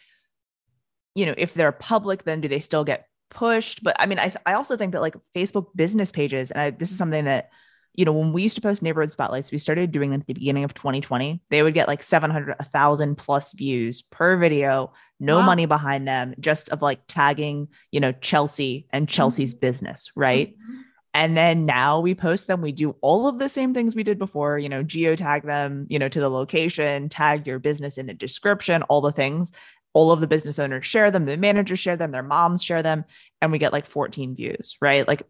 you 1.15 1.25
know, 1.25 1.35
if 1.39 1.55
they're 1.55 1.73
public, 1.73 2.25
then 2.25 2.43
do 2.43 2.49
they 2.49 2.61
still 2.61 2.85
get 2.85 3.07
pushed? 3.31 3.83
But 3.83 3.97
I 3.99 4.05
mean, 4.05 4.19
I, 4.19 4.35
I 4.45 4.55
also 4.55 4.77
think 4.77 4.93
that 4.93 5.01
like 5.01 5.17
Facebook 5.35 5.69
business 5.75 6.13
pages, 6.13 6.51
and 6.51 6.61
I, 6.61 6.71
this 6.71 6.93
is 6.93 6.99
something 6.99 7.25
that, 7.25 7.49
you 7.95 8.05
know, 8.05 8.13
when 8.13 8.33
we 8.33 8.43
used 8.43 8.55
to 8.55 8.61
post 8.61 8.83
neighborhood 8.83 9.11
spotlights, 9.11 9.51
we 9.51 9.59
started 9.59 9.91
doing 9.91 10.11
them 10.11 10.21
at 10.21 10.27
the 10.27 10.35
beginning 10.35 10.65
of 10.65 10.75
2020. 10.75 11.43
They 11.51 11.63
would 11.63 11.75
get 11.75 11.89
like 11.89 12.03
700, 12.03 12.57
1,000 12.59 13.17
plus 13.17 13.53
views 13.53 14.03
per 14.03 14.37
video, 14.37 14.93
no 15.19 15.39
wow. 15.39 15.47
money 15.47 15.67
behind 15.67 16.07
them, 16.07 16.35
just 16.39 16.69
of 16.69 16.83
like 16.83 17.01
tagging, 17.09 17.69
you 17.91 18.01
know, 18.01 18.13
Chelsea 18.13 18.87
and 18.91 19.09
Chelsea's 19.09 19.55
mm-hmm. 19.55 19.61
business, 19.61 20.13
right? 20.15 20.51
Mm-hmm. 20.51 20.81
And 21.13 21.37
then 21.37 21.67
now 21.67 21.99
we 21.99 22.15
post 22.15 22.47
them. 22.47 22.61
We 22.61 22.71
do 22.71 22.95
all 23.01 23.27
of 23.27 23.41
the 23.41 23.49
same 23.49 23.75
things 23.75 23.97
we 23.97 24.05
did 24.05 24.19
before, 24.19 24.59
you 24.59 24.69
know, 24.69 24.85
geotag 24.85 25.43
them, 25.43 25.87
you 25.91 25.99
know, 25.99 26.09
to 26.09 26.21
the 26.21 26.31
location, 26.31 27.09
tag 27.09 27.47
your 27.47 27.59
business 27.59 27.99
in 27.99 28.07
the 28.07 28.15
description, 28.15 28.83
all 28.85 29.01
the 29.01 29.13
things. 29.13 29.51
All 29.93 30.13
of 30.13 30.21
the 30.21 30.29
business 30.29 30.61
owners 30.61 30.87
share 30.87 31.11
them, 31.11 31.25
the 31.25 31.37
managers 31.37 31.81
share 31.81 31.97
them, 31.97 32.13
their 32.13 32.23
moms 32.23 32.63
share 32.63 32.81
them, 32.81 33.05
and 33.43 33.51
we 33.51 33.59
get 33.59 33.73
like 33.73 33.87
14 33.87 34.37
views, 34.37 34.77
right? 34.81 35.07
Like 35.09 35.25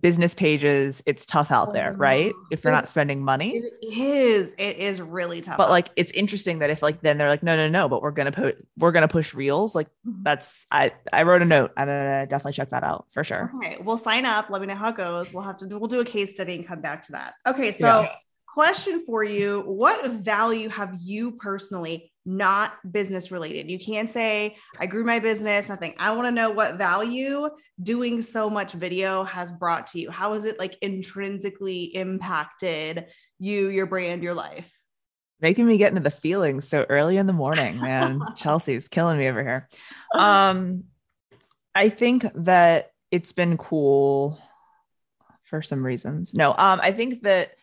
business 0.00 0.34
pages 0.34 1.02
it's 1.06 1.26
tough 1.26 1.50
out 1.50 1.72
there 1.72 1.92
right? 1.92 2.32
If 2.50 2.64
you're 2.64 2.72
not 2.72 2.88
spending 2.88 3.22
money. 3.22 3.56
it 3.56 3.74
is 3.82 4.54
it 4.58 4.78
is 4.78 5.00
really 5.00 5.40
tough 5.40 5.56
but 5.56 5.70
like 5.70 5.90
it's 5.96 6.12
interesting 6.12 6.60
that 6.60 6.70
if 6.70 6.82
like 6.82 7.00
then 7.00 7.18
they're 7.18 7.28
like 7.28 7.42
no 7.42 7.56
no 7.56 7.68
no 7.68 7.88
but 7.88 8.02
we're 8.02 8.10
gonna 8.10 8.32
put 8.32 8.66
we're 8.76 8.92
gonna 8.92 9.08
push 9.08 9.34
reels 9.34 9.74
like 9.74 9.88
mm-hmm. 10.06 10.22
that's 10.22 10.66
i 10.70 10.92
i 11.12 11.22
wrote 11.22 11.42
a 11.42 11.44
note 11.44 11.72
i'm 11.76 11.86
gonna 11.86 12.26
definitely 12.26 12.52
check 12.52 12.70
that 12.70 12.82
out 12.82 13.06
for 13.12 13.24
sure. 13.24 13.50
Okay 13.56 13.78
we'll 13.82 13.98
sign 13.98 14.24
up 14.24 14.50
let 14.50 14.60
me 14.60 14.66
know 14.66 14.74
how 14.74 14.88
it 14.88 14.96
goes 14.96 15.32
we'll 15.32 15.44
have 15.44 15.56
to 15.58 15.66
do 15.66 15.78
we'll 15.78 15.88
do 15.88 16.00
a 16.00 16.04
case 16.04 16.34
study 16.34 16.54
and 16.54 16.66
come 16.66 16.80
back 16.80 17.02
to 17.02 17.12
that. 17.12 17.34
Okay 17.46 17.72
so 17.72 18.02
yeah. 18.02 18.14
question 18.46 19.04
for 19.06 19.22
you 19.24 19.60
What 19.66 20.10
value 20.10 20.68
have 20.68 20.96
you 21.00 21.32
personally, 21.32 22.12
not 22.26 22.74
business 22.90 23.30
related? 23.30 23.70
You 23.70 23.78
can't 23.78 24.10
say, 24.10 24.56
I 24.78 24.86
grew 24.86 25.04
my 25.04 25.18
business. 25.18 25.70
I 25.70 25.76
think 25.76 25.96
I 25.98 26.14
want 26.14 26.26
to 26.26 26.32
know 26.32 26.50
what 26.50 26.76
value 26.76 27.48
doing 27.82 28.22
so 28.22 28.48
much 28.48 28.72
video 28.72 29.24
has 29.24 29.52
brought 29.52 29.88
to 29.88 30.00
you. 30.00 30.10
How 30.10 30.34
has 30.34 30.44
it 30.44 30.58
like 30.58 30.76
intrinsically 30.80 31.94
impacted 31.94 33.06
you, 33.38 33.68
your 33.68 33.86
brand, 33.86 34.22
your 34.22 34.34
life? 34.34 34.70
Making 35.40 35.66
me 35.66 35.76
get 35.76 35.90
into 35.90 36.00
the 36.00 36.10
feelings 36.10 36.66
so 36.66 36.86
early 36.88 37.16
in 37.16 37.26
the 37.26 37.32
morning, 37.32 37.80
man. 37.80 38.20
Chelsea's 38.36 38.88
killing 38.88 39.18
me 39.18 39.28
over 39.28 39.42
here. 39.42 39.68
Um, 40.14 40.84
I 41.74 41.88
think 41.88 42.24
that 42.36 42.92
it's 43.10 43.32
been 43.32 43.56
cool 43.56 44.40
for 45.42 45.60
some 45.60 45.84
reasons. 45.84 46.34
No, 46.34 46.50
um, 46.50 46.80
I 46.82 46.92
think 46.92 47.22
that 47.22 47.56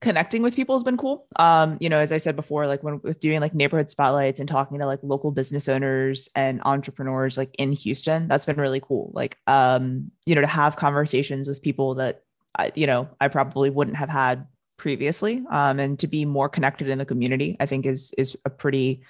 connecting 0.00 0.42
with 0.42 0.56
people 0.56 0.74
has 0.74 0.82
been 0.82 0.96
cool. 0.96 1.26
Um, 1.36 1.76
you 1.80 1.88
know, 1.88 1.98
as 1.98 2.12
I 2.12 2.16
said 2.16 2.34
before, 2.34 2.66
like 2.66 2.82
when 2.82 3.00
with 3.02 3.20
doing 3.20 3.40
like 3.40 3.54
neighborhood 3.54 3.90
spotlights 3.90 4.40
and 4.40 4.48
talking 4.48 4.78
to 4.78 4.86
like 4.86 5.00
local 5.02 5.30
business 5.30 5.68
owners 5.68 6.28
and 6.34 6.62
entrepreneurs 6.64 7.36
like 7.36 7.54
in 7.58 7.72
Houston, 7.72 8.26
that's 8.26 8.46
been 8.46 8.56
really 8.56 8.80
cool. 8.80 9.10
Like, 9.14 9.36
um, 9.46 10.10
you 10.24 10.34
know, 10.34 10.40
to 10.40 10.46
have 10.46 10.76
conversations 10.76 11.46
with 11.46 11.62
people 11.62 11.96
that 11.96 12.22
I, 12.58 12.72
you 12.74 12.86
know, 12.86 13.08
I 13.20 13.28
probably 13.28 13.68
wouldn't 13.68 13.98
have 13.98 14.08
had 14.08 14.46
previously. 14.78 15.44
Um, 15.50 15.78
and 15.78 15.98
to 15.98 16.06
be 16.06 16.24
more 16.24 16.48
connected 16.48 16.88
in 16.88 16.98
the 16.98 17.04
community, 17.04 17.56
I 17.60 17.66
think 17.66 17.84
is 17.84 18.14
is 18.16 18.36
a 18.44 18.50
pretty 18.50 19.02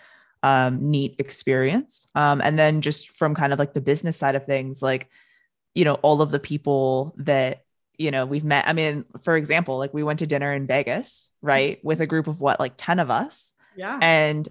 um 0.42 0.90
neat 0.90 1.16
experience. 1.18 2.06
Um, 2.14 2.40
and 2.40 2.58
then 2.58 2.80
just 2.80 3.10
from 3.10 3.34
kind 3.34 3.52
of 3.52 3.58
like 3.58 3.74
the 3.74 3.80
business 3.80 4.16
side 4.16 4.34
of 4.34 4.46
things, 4.46 4.82
like, 4.82 5.08
you 5.74 5.84
know, 5.84 5.94
all 6.02 6.20
of 6.20 6.32
the 6.32 6.40
people 6.40 7.14
that 7.18 7.64
you 8.00 8.10
know, 8.10 8.24
we've 8.24 8.44
met. 8.44 8.66
I 8.66 8.72
mean, 8.72 9.04
for 9.22 9.36
example, 9.36 9.76
like 9.76 9.92
we 9.92 10.02
went 10.02 10.20
to 10.20 10.26
dinner 10.26 10.54
in 10.54 10.66
Vegas, 10.66 11.28
right, 11.42 11.78
with 11.84 12.00
a 12.00 12.06
group 12.06 12.28
of 12.28 12.40
what, 12.40 12.58
like 12.58 12.72
10 12.78 12.98
of 12.98 13.10
us. 13.10 13.52
Yeah. 13.76 13.98
And 14.00 14.48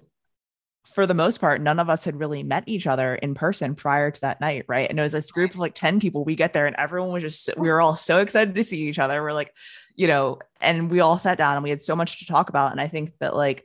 for 0.86 1.04
the 1.04 1.14
most 1.14 1.40
part, 1.40 1.60
none 1.60 1.80
of 1.80 1.90
us 1.90 2.04
had 2.04 2.18
really 2.18 2.44
met 2.44 2.64
each 2.68 2.86
other 2.86 3.16
in 3.16 3.34
person 3.34 3.74
prior 3.74 4.12
to 4.12 4.20
that 4.20 4.40
night, 4.40 4.66
right? 4.68 4.88
And 4.88 4.98
it 4.98 5.02
was 5.02 5.12
this 5.12 5.32
group 5.32 5.50
of 5.50 5.58
like 5.58 5.74
10 5.74 5.98
people. 5.98 6.24
We 6.24 6.36
get 6.36 6.52
there 6.52 6.68
and 6.68 6.76
everyone 6.76 7.12
was 7.12 7.24
just, 7.24 7.50
we 7.56 7.68
were 7.68 7.80
all 7.80 7.96
so 7.96 8.18
excited 8.18 8.54
to 8.54 8.62
see 8.62 8.88
each 8.88 9.00
other. 9.00 9.20
We're 9.20 9.32
like, 9.32 9.52
you 9.96 10.06
know, 10.06 10.38
and 10.60 10.88
we 10.88 11.00
all 11.00 11.18
sat 11.18 11.36
down 11.36 11.56
and 11.56 11.64
we 11.64 11.70
had 11.70 11.82
so 11.82 11.96
much 11.96 12.20
to 12.20 12.26
talk 12.26 12.50
about. 12.50 12.70
And 12.70 12.80
I 12.80 12.86
think 12.86 13.12
that, 13.18 13.34
like, 13.34 13.64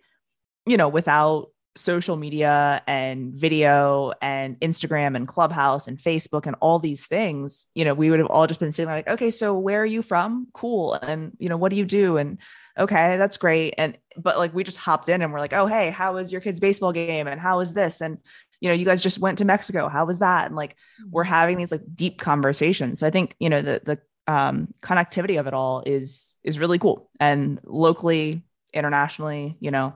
you 0.65 0.77
know, 0.77 0.89
without 0.89 1.49
social 1.75 2.15
media 2.15 2.81
and 2.87 3.33
video 3.33 4.13
and 4.21 4.57
Instagram 4.61 5.15
and 5.15 5.27
Clubhouse 5.27 5.87
and 5.87 5.97
Facebook 5.97 6.45
and 6.45 6.55
all 6.61 6.79
these 6.79 7.05
things, 7.05 7.65
you 7.75 7.83
know, 7.83 7.93
we 7.93 8.09
would 8.09 8.19
have 8.19 8.29
all 8.29 8.47
just 8.47 8.59
been 8.59 8.71
sitting 8.71 8.89
like, 8.89 9.07
okay, 9.07 9.29
so 9.29 9.57
where 9.57 9.81
are 9.81 9.85
you 9.85 10.01
from? 10.01 10.47
Cool. 10.53 10.93
And, 10.93 11.33
you 11.37 11.49
know, 11.49 11.57
what 11.57 11.69
do 11.69 11.75
you 11.75 11.85
do? 11.85 12.17
And 12.17 12.37
okay, 12.77 13.17
that's 13.17 13.37
great. 13.37 13.73
And, 13.77 13.97
but 14.17 14.37
like 14.37 14.53
we 14.53 14.63
just 14.63 14.77
hopped 14.77 15.09
in 15.09 15.21
and 15.21 15.33
we're 15.33 15.39
like, 15.39 15.53
oh, 15.53 15.65
hey, 15.65 15.89
how 15.89 16.13
was 16.15 16.31
your 16.31 16.41
kid's 16.41 16.59
baseball 16.59 16.93
game? 16.93 17.27
And 17.27 17.39
how 17.39 17.57
was 17.57 17.73
this? 17.73 18.01
And, 18.01 18.19
you 18.61 18.69
know, 18.69 18.75
you 18.75 18.85
guys 18.85 19.01
just 19.01 19.19
went 19.19 19.37
to 19.39 19.45
Mexico. 19.45 19.89
How 19.89 20.05
was 20.05 20.19
that? 20.19 20.47
And 20.47 20.55
like 20.55 20.77
we're 21.09 21.23
mm-hmm. 21.23 21.33
having 21.33 21.57
these 21.57 21.71
like 21.71 21.83
deep 21.93 22.19
conversations. 22.19 22.99
So 22.99 23.07
I 23.07 23.09
think, 23.09 23.35
you 23.39 23.49
know, 23.49 23.61
the, 23.61 23.81
the, 23.83 23.99
um, 24.27 24.73
connectivity 24.81 25.39
of 25.39 25.45
it 25.45 25.53
all 25.53 25.83
is 25.85 26.37
is 26.43 26.57
really 26.57 26.79
cool 26.79 27.11
and 27.19 27.59
locally 27.63 28.41
internationally 28.73 29.55
you 29.59 29.69
know 29.69 29.93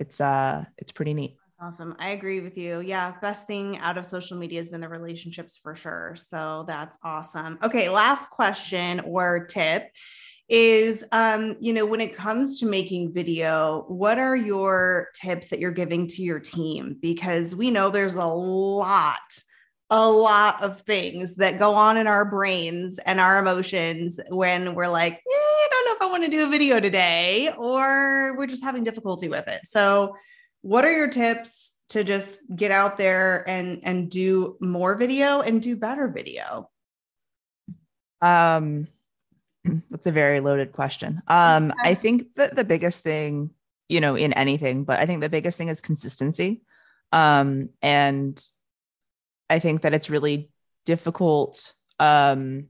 it's 0.00 0.20
uh 0.20 0.64
it's 0.78 0.90
pretty 0.90 1.14
neat. 1.14 1.36
Awesome. 1.62 1.94
I 1.98 2.10
agree 2.10 2.40
with 2.40 2.56
you. 2.56 2.80
Yeah 2.80 3.12
best 3.20 3.46
thing 3.46 3.76
out 3.78 3.98
of 3.98 4.06
social 4.06 4.38
media 4.38 4.58
has 4.58 4.68
been 4.68 4.80
the 4.80 4.88
relationships 4.88 5.58
for 5.62 5.76
sure. 5.76 6.16
So 6.16 6.64
that's 6.66 6.98
awesome. 7.04 7.58
Okay 7.62 7.88
last 7.88 8.30
question 8.30 9.00
or 9.00 9.46
tip 9.46 9.88
is 10.48 11.04
um 11.12 11.56
you 11.60 11.72
know 11.72 11.86
when 11.86 12.00
it 12.00 12.16
comes 12.16 12.58
to 12.58 12.66
making 12.66 13.12
video 13.12 13.84
what 13.86 14.18
are 14.18 14.34
your 14.34 15.06
tips 15.14 15.46
that 15.48 15.60
you're 15.60 15.70
giving 15.70 16.06
to 16.08 16.22
your 16.22 16.40
team? 16.40 16.96
Because 17.00 17.54
we 17.54 17.70
know 17.70 17.90
there's 17.90 18.16
a 18.16 18.26
lot 18.26 19.20
a 19.90 20.08
lot 20.08 20.62
of 20.62 20.80
things 20.82 21.34
that 21.36 21.58
go 21.58 21.74
on 21.74 21.96
in 21.96 22.06
our 22.06 22.24
brains 22.24 23.00
and 23.00 23.18
our 23.18 23.38
emotions 23.38 24.20
when 24.28 24.74
we're 24.74 24.88
like, 24.88 25.14
eh, 25.14 25.18
I 25.26 25.68
don't 25.70 25.86
know 25.86 25.94
if 25.94 26.02
I 26.02 26.12
want 26.12 26.24
to 26.24 26.30
do 26.30 26.44
a 26.44 26.48
video 26.48 26.78
today, 26.78 27.52
or 27.58 28.36
we're 28.36 28.46
just 28.46 28.62
having 28.62 28.84
difficulty 28.84 29.28
with 29.28 29.48
it. 29.48 29.62
So, 29.64 30.16
what 30.62 30.84
are 30.84 30.92
your 30.92 31.08
tips 31.08 31.74
to 31.88 32.04
just 32.04 32.40
get 32.54 32.70
out 32.70 32.98
there 32.98 33.48
and 33.48 33.80
and 33.82 34.10
do 34.10 34.56
more 34.60 34.94
video 34.94 35.40
and 35.40 35.60
do 35.60 35.76
better 35.76 36.06
video? 36.06 36.70
Um, 38.22 38.86
that's 39.90 40.06
a 40.06 40.12
very 40.12 40.38
loaded 40.40 40.72
question. 40.72 41.20
Um, 41.26 41.72
I 41.82 41.94
think 41.94 42.34
that 42.36 42.54
the 42.54 42.64
biggest 42.64 43.02
thing, 43.02 43.50
you 43.88 44.00
know, 44.00 44.14
in 44.14 44.32
anything, 44.34 44.84
but 44.84 45.00
I 45.00 45.06
think 45.06 45.20
the 45.20 45.28
biggest 45.28 45.58
thing 45.58 45.68
is 45.68 45.80
consistency. 45.80 46.62
Um, 47.12 47.70
and 47.82 48.40
I 49.50 49.58
think 49.58 49.82
that 49.82 49.92
it's 49.92 50.08
really 50.08 50.50
difficult 50.86 51.74
um, 51.98 52.68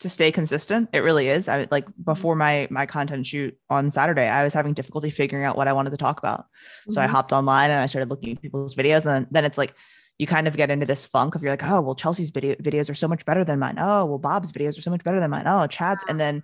to 0.00 0.08
stay 0.08 0.32
consistent. 0.32 0.88
It 0.92 1.00
really 1.00 1.28
is. 1.28 1.48
I 1.48 1.68
like 1.70 1.84
mm-hmm. 1.84 2.02
before 2.02 2.34
my 2.34 2.66
my 2.70 2.86
content 2.86 3.26
shoot 3.26 3.56
on 3.70 3.92
Saturday, 3.92 4.26
I 4.28 4.42
was 4.42 4.54
having 4.54 4.74
difficulty 4.74 5.10
figuring 5.10 5.44
out 5.44 5.56
what 5.56 5.68
I 5.68 5.72
wanted 5.74 5.90
to 5.90 5.96
talk 5.96 6.18
about. 6.18 6.46
So 6.88 6.98
mm-hmm. 6.98 7.08
I 7.08 7.12
hopped 7.12 7.32
online 7.32 7.70
and 7.70 7.80
I 7.80 7.86
started 7.86 8.10
looking 8.10 8.32
at 8.32 8.42
people's 8.42 8.74
videos, 8.74 9.06
and 9.06 9.14
then, 9.14 9.26
then 9.30 9.44
it's 9.44 9.58
like 9.58 9.74
you 10.18 10.26
kind 10.26 10.48
of 10.48 10.56
get 10.56 10.70
into 10.70 10.86
this 10.86 11.06
funk 11.06 11.34
of 11.34 11.42
you're 11.42 11.52
like, 11.52 11.64
oh, 11.64 11.80
well, 11.80 11.94
Chelsea's 11.94 12.30
video 12.30 12.54
videos 12.56 12.90
are 12.90 12.94
so 12.94 13.08
much 13.08 13.24
better 13.24 13.44
than 13.44 13.58
mine. 13.58 13.76
Oh, 13.78 14.04
well, 14.06 14.18
Bob's 14.18 14.52
videos 14.52 14.78
are 14.78 14.82
so 14.82 14.90
much 14.90 15.04
better 15.04 15.20
than 15.20 15.30
mine. 15.30 15.44
Oh, 15.46 15.66
Chad's, 15.66 16.04
and 16.08 16.18
then 16.18 16.42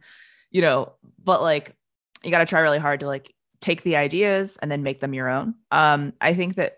you 0.51 0.63
know, 0.63 0.93
but 1.23 1.43
like 1.43 1.75
you 2.23 2.31
got 2.31 2.39
to 2.39 2.47
try 2.47 2.61
really 2.61 2.79
hard 2.79 3.01
to 3.01 3.07
like 3.07 3.35
take 3.61 3.83
the 3.83 3.97
ideas 3.97 4.57
and 4.61 4.71
then 4.71 4.83
make 4.83 5.01
them 5.01 5.15
your 5.15 5.29
own. 5.29 5.55
Um, 5.71 6.13
I 6.21 6.35
think 6.35 6.55
that 6.57 6.77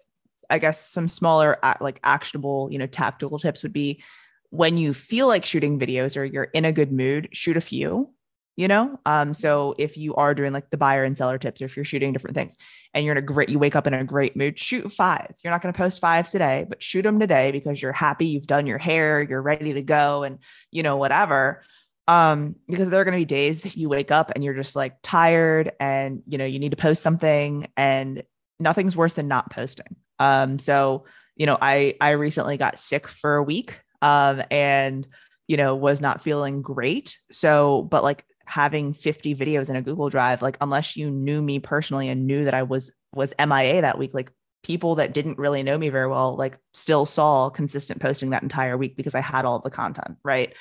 I 0.50 0.58
guess 0.58 0.90
some 0.90 1.08
smaller 1.08 1.58
like 1.80 2.00
actionable, 2.02 2.68
you 2.70 2.78
know, 2.78 2.86
tactical 2.86 3.38
tips 3.38 3.62
would 3.62 3.72
be 3.72 4.02
when 4.50 4.76
you 4.76 4.92
feel 4.92 5.28
like 5.28 5.44
shooting 5.44 5.78
videos 5.78 6.16
or 6.16 6.24
you're 6.24 6.44
in 6.44 6.64
a 6.64 6.72
good 6.72 6.92
mood, 6.92 7.28
shoot 7.32 7.56
a 7.56 7.60
few, 7.60 8.10
you 8.56 8.68
know? 8.68 8.98
Um, 9.06 9.32
so 9.32 9.74
if 9.78 9.96
you 9.96 10.14
are 10.16 10.34
doing 10.34 10.52
like 10.52 10.70
the 10.70 10.76
buyer 10.76 11.04
and 11.04 11.16
seller 11.16 11.38
tips, 11.38 11.62
or 11.62 11.66
if 11.66 11.76
you're 11.76 11.84
shooting 11.84 12.12
different 12.12 12.34
things 12.34 12.56
and 12.92 13.04
you're 13.04 13.14
in 13.14 13.22
a 13.22 13.26
great, 13.26 13.48
you 13.48 13.58
wake 13.58 13.76
up 13.76 13.86
in 13.86 13.94
a 13.94 14.04
great 14.04 14.36
mood, 14.36 14.58
shoot 14.58 14.92
five. 14.92 15.32
You're 15.42 15.52
not 15.52 15.62
going 15.62 15.72
to 15.72 15.78
post 15.78 16.00
five 16.00 16.28
today, 16.28 16.66
but 16.68 16.82
shoot 16.82 17.02
them 17.02 17.20
today 17.20 17.52
because 17.52 17.80
you're 17.80 17.92
happy, 17.92 18.26
you've 18.26 18.48
done 18.48 18.66
your 18.66 18.78
hair, 18.78 19.22
you're 19.22 19.40
ready 19.40 19.72
to 19.72 19.82
go 19.82 20.24
and, 20.24 20.38
you 20.72 20.82
know, 20.82 20.96
whatever. 20.96 21.62
Um, 22.08 22.56
because 22.66 22.88
there 22.88 23.00
are 23.00 23.04
going 23.04 23.12
to 23.12 23.20
be 23.20 23.24
days 23.24 23.60
that 23.60 23.76
you 23.76 23.88
wake 23.88 24.10
up 24.10 24.32
and 24.34 24.42
you're 24.42 24.54
just 24.54 24.74
like 24.74 24.96
tired 25.00 25.70
and, 25.78 26.22
you 26.26 26.38
know, 26.38 26.44
you 26.44 26.58
need 26.58 26.72
to 26.72 26.76
post 26.76 27.04
something 27.04 27.68
and 27.76 28.24
nothing's 28.58 28.96
worse 28.96 29.12
than 29.12 29.28
not 29.28 29.50
posting. 29.52 29.96
Um, 30.20 30.58
so 30.60 31.06
you 31.36 31.46
know, 31.46 31.58
I 31.60 31.96
I 32.00 32.10
recently 32.10 32.56
got 32.56 32.78
sick 32.78 33.08
for 33.08 33.36
a 33.36 33.42
week, 33.42 33.80
um, 34.02 34.42
and 34.50 35.06
you 35.48 35.56
know 35.56 35.74
was 35.74 36.00
not 36.00 36.22
feeling 36.22 36.62
great. 36.62 37.18
So, 37.32 37.82
but 37.82 38.04
like 38.04 38.24
having 38.44 38.92
50 38.92 39.34
videos 39.34 39.70
in 39.70 39.76
a 39.76 39.82
Google 39.82 40.10
Drive, 40.10 40.42
like 40.42 40.58
unless 40.60 40.96
you 40.96 41.10
knew 41.10 41.40
me 41.40 41.58
personally 41.58 42.08
and 42.08 42.26
knew 42.26 42.44
that 42.44 42.54
I 42.54 42.62
was 42.62 42.90
was 43.14 43.32
MIA 43.38 43.80
that 43.80 43.98
week, 43.98 44.12
like 44.12 44.30
people 44.62 44.96
that 44.96 45.14
didn't 45.14 45.38
really 45.38 45.62
know 45.62 45.78
me 45.78 45.88
very 45.88 46.06
well, 46.06 46.36
like 46.36 46.58
still 46.74 47.06
saw 47.06 47.48
consistent 47.48 48.00
posting 48.00 48.30
that 48.30 48.42
entire 48.42 48.76
week 48.76 48.96
because 48.96 49.14
I 49.14 49.20
had 49.20 49.44
all 49.44 49.56
of 49.56 49.62
the 49.62 49.70
content, 49.70 50.18
right? 50.22 50.54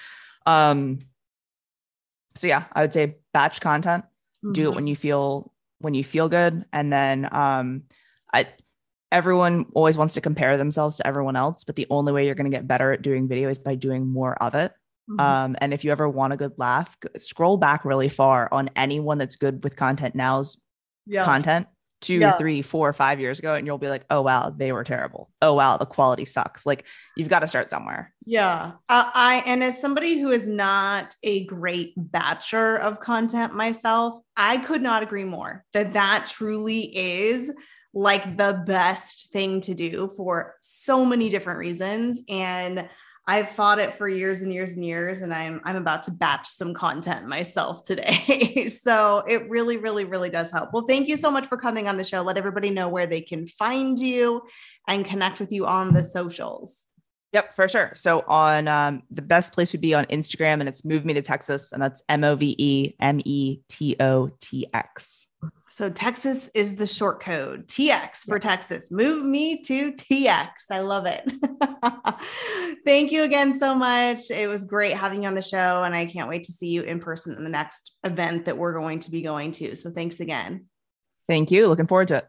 Um, 0.46 1.00
so 2.36 2.48
yeah, 2.48 2.64
I 2.72 2.82
would 2.82 2.94
say 2.94 3.18
batch 3.34 3.60
content. 3.60 4.06
Mm-hmm. 4.46 4.54
Do 4.54 4.62
it 4.62 4.66
mm-hmm. 4.68 4.76
when 4.76 4.88
you 4.88 4.96
feel 4.96 5.52
when 5.80 5.94
you 5.94 6.04
feel 6.04 6.30
good, 6.30 6.64
and 6.72 6.92
then 6.94 7.28
um, 7.32 7.84
I 8.34 8.48
everyone 9.12 9.66
always 9.74 9.98
wants 9.98 10.14
to 10.16 10.22
compare 10.22 10.58
themselves 10.58 10.98
to 10.98 11.08
everyone 11.08 11.36
else, 11.36 11.64
but 11.64 11.76
the 11.76 11.88
only 11.90 12.14
way 12.14 12.26
you're 12.26 12.36
going 12.36 12.50
to 12.50 12.56
get 12.56 12.68
better 12.68 12.92
at 12.92 13.02
doing 13.02 13.28
video 13.28 13.50
is 13.50 13.58
by 13.58 13.76
doing 13.76 14.08
more 14.08 14.42
of 14.42 14.56
it. 14.56 14.72
Mm-hmm. 15.10 15.20
Um, 15.20 15.56
and 15.60 15.74
if 15.74 15.84
you 15.84 15.92
ever 15.92 16.08
want 16.08 16.34
a 16.34 16.38
good 16.38 16.54
laugh, 16.58 16.96
scroll 17.18 17.58
back 17.58 17.86
really 17.86 18.10
far 18.10 18.48
on 18.52 18.70
anyone 18.76 19.18
that's 19.18 19.36
good 19.36 19.64
with 19.64 19.76
content 19.76 20.14
now's 20.16 20.58
yeah. 21.08 21.26
content 21.26 21.68
two, 22.02 22.20
yeah. 22.20 22.32
three, 22.34 22.62
four, 22.62 22.94
five 22.94 23.20
years 23.20 23.40
ago, 23.40 23.56
and 23.56 23.66
you'll 23.68 23.78
be 23.78 23.90
like, 23.90 24.06
oh 24.10 24.22
wow, 24.22 24.54
they 24.56 24.72
were 24.72 24.84
terrible. 24.84 25.30
Oh 25.42 25.54
wow, 25.54 25.78
the 25.78 25.86
quality 25.86 26.26
sucks. 26.26 26.66
Like 26.66 26.86
you've 27.18 27.30
got 27.30 27.40
to 27.40 27.48
start 27.48 27.70
somewhere. 27.70 28.14
Yeah, 28.26 28.74
uh, 28.88 29.12
I 29.14 29.44
and 29.46 29.64
as 29.64 29.82
somebody 29.82 30.20
who 30.20 30.30
is 30.30 30.48
not 30.48 31.16
a 31.24 31.46
great 31.46 31.94
batcher 31.98 32.80
of 32.80 33.00
content 33.00 33.54
myself, 33.54 34.22
I 34.38 34.58
could 34.58 34.82
not 34.82 35.04
agree 35.04 35.26
more 35.26 35.66
that 35.74 35.94
that 35.94 36.28
truly 36.30 36.96
is 36.96 37.52
like 37.94 38.38
the 38.38 38.64
best 38.66 39.32
thing 39.32 39.62
to 39.62 39.74
do 39.74 40.12
for 40.16 40.56
so 40.62 41.06
many 41.06 41.30
different 41.30 41.60
reasons. 41.60 42.22
And 42.30 42.88
I've 43.30 43.50
fought 43.50 43.78
it 43.78 43.94
for 43.94 44.10
years 44.10 44.42
and 44.42 44.52
years 44.52 44.72
and 44.72 44.84
years, 44.84 45.22
and 45.22 45.32
I'm 45.32 45.62
I'm 45.64 45.76
about 45.76 46.02
to 46.04 46.12
batch 46.12 46.48
some 46.48 46.74
content 46.74 47.28
myself 47.28 47.84
today. 47.84 48.70
so 48.82 49.20
it 49.28 49.48
really, 49.50 49.78
really, 49.78 50.04
really 50.04 50.32
does 50.32 50.50
help. 50.50 50.72
Well, 50.74 50.88
thank 50.88 51.08
you 51.08 51.16
so 51.16 51.30
much 51.30 51.46
for 51.46 51.56
coming 51.56 51.88
on 51.88 51.98
the 51.98 52.04
show. 52.04 52.24
Let 52.24 52.38
everybody 52.38 52.72
know 52.72 52.88
where 52.88 53.06
they 53.06 53.22
can 53.22 53.46
find 53.46 54.00
you 54.00 54.42
and 54.88 55.06
connect 55.06 55.40
with 55.40 55.52
you 55.52 55.68
on 55.68 55.94
the 55.94 56.04
socials. 56.04 56.88
Yep, 57.32 57.56
for 57.56 57.68
sure. 57.68 57.92
So 57.94 58.24
on 58.28 58.68
um, 58.68 59.04
the 59.12 59.22
best 59.22 59.54
place 59.54 59.72
would 59.74 59.82
be 59.82 59.94
on 59.94 60.06
Instagram, 60.06 60.60
and 60.60 60.68
it's 60.68 60.84
Move 60.84 61.06
Me 61.06 61.14
to 61.14 61.22
Texas, 61.22 61.72
and 61.72 61.80
that's 61.80 62.02
M 62.10 62.24
O 62.24 62.36
V 62.36 62.56
E 62.58 62.96
M 63.00 63.20
E 63.24 63.60
T 63.70 63.96
O 64.00 64.32
T 64.42 64.66
X. 64.74 65.28
So 65.72 65.90
Texas 65.90 66.50
is 66.54 66.76
the 66.76 66.88
short 66.88 67.22
code. 67.22 67.68
TX 67.68 68.26
for 68.28 68.40
Texas. 68.40 68.92
Move 68.92 69.26
me 69.26 69.62
to 69.64 69.94
TX. 69.94 70.50
I 70.72 70.80
love 70.80 71.06
it. 71.06 71.30
Thank 72.86 73.12
you 73.12 73.24
again 73.24 73.58
so 73.58 73.76
much. 73.76 74.32
It 74.32 74.48
was 74.48 74.66
great 74.66 74.94
having 74.94 75.24
you 75.24 75.28
on 75.28 75.36
the 75.36 75.42
show, 75.42 75.84
and 75.84 75.96
I 75.96 76.06
can't 76.06 76.30
wait 76.30 76.44
to 76.46 76.52
see 76.52 76.68
you 76.68 76.82
in 76.84 77.00
person 77.00 77.36
in 77.36 77.44
the 77.44 77.50
next 77.50 77.94
event 78.04 78.46
that 78.46 78.58
we're 78.58 78.74
going 78.74 79.00
to 79.02 79.12
be 79.12 79.22
going 79.22 79.52
to. 79.54 79.76
So 79.76 79.92
thanks 79.92 80.20
again. 80.20 80.66
Thank 81.28 81.52
you. 81.52 81.68
Looking 81.68 81.88
forward 81.88 82.08
to 82.10 82.18
it. 82.18 82.28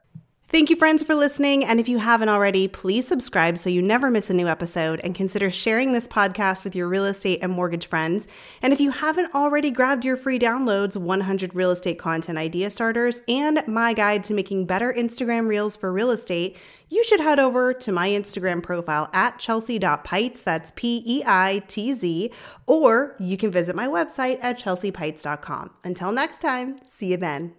Thank 0.53 0.69
you, 0.69 0.75
friends, 0.75 1.05
for 1.05 1.15
listening. 1.15 1.65
And 1.65 1.79
if 1.79 1.89
you 1.89 1.99
haven't 1.99 2.29
already, 2.29 2.67
please 2.67 3.07
subscribe 3.07 3.57
so 3.57 3.71
you 3.71 3.81
never 3.81 4.11
miss 4.11 4.31
a 4.31 4.35
new 4.35 4.49
episode 4.49 5.01
and 5.05 5.15
consider 5.15 5.49
sharing 5.49 5.93
this 5.93 6.09
podcast 6.09 6.65
with 6.65 6.75
your 6.75 6.89
real 6.89 7.05
estate 7.05 7.39
and 7.41 7.53
mortgage 7.53 7.87
friends. 7.87 8.27
And 8.61 8.73
if 8.73 8.81
you 8.81 8.91
haven't 8.91 9.33
already 9.33 9.71
grabbed 9.71 10.05
your 10.05 10.17
free 10.17 10.41
downloads 10.41 10.97
100 10.97 11.55
Real 11.55 11.71
Estate 11.71 12.01
Content 12.01 12.37
Idea 12.37 12.69
Starters 12.71 13.23
and 13.29 13.63
my 13.69 13.93
guide 13.93 14.25
to 14.25 14.35
making 14.35 14.67
better 14.67 14.93
Instagram 14.93 15.47
Reels 15.47 15.77
for 15.77 15.93
real 15.93 16.11
estate, 16.11 16.57
you 16.89 17.05
should 17.05 17.21
head 17.21 17.39
over 17.39 17.73
to 17.73 17.93
my 17.93 18.09
Instagram 18.09 18.61
profile 18.61 19.09
at 19.13 19.39
chelsea.peitz, 19.39 20.43
that's 20.43 20.73
P 20.75 21.05
E 21.07 21.23
I 21.25 21.63
T 21.69 21.93
Z, 21.93 22.33
or 22.67 23.15
you 23.21 23.37
can 23.37 23.53
visit 23.53 23.77
my 23.77 23.87
website 23.87 24.41
at 24.43 24.59
chelseapeitz.com. 24.59 25.71
Until 25.85 26.11
next 26.11 26.41
time, 26.41 26.79
see 26.85 27.13
you 27.13 27.19
then. 27.19 27.55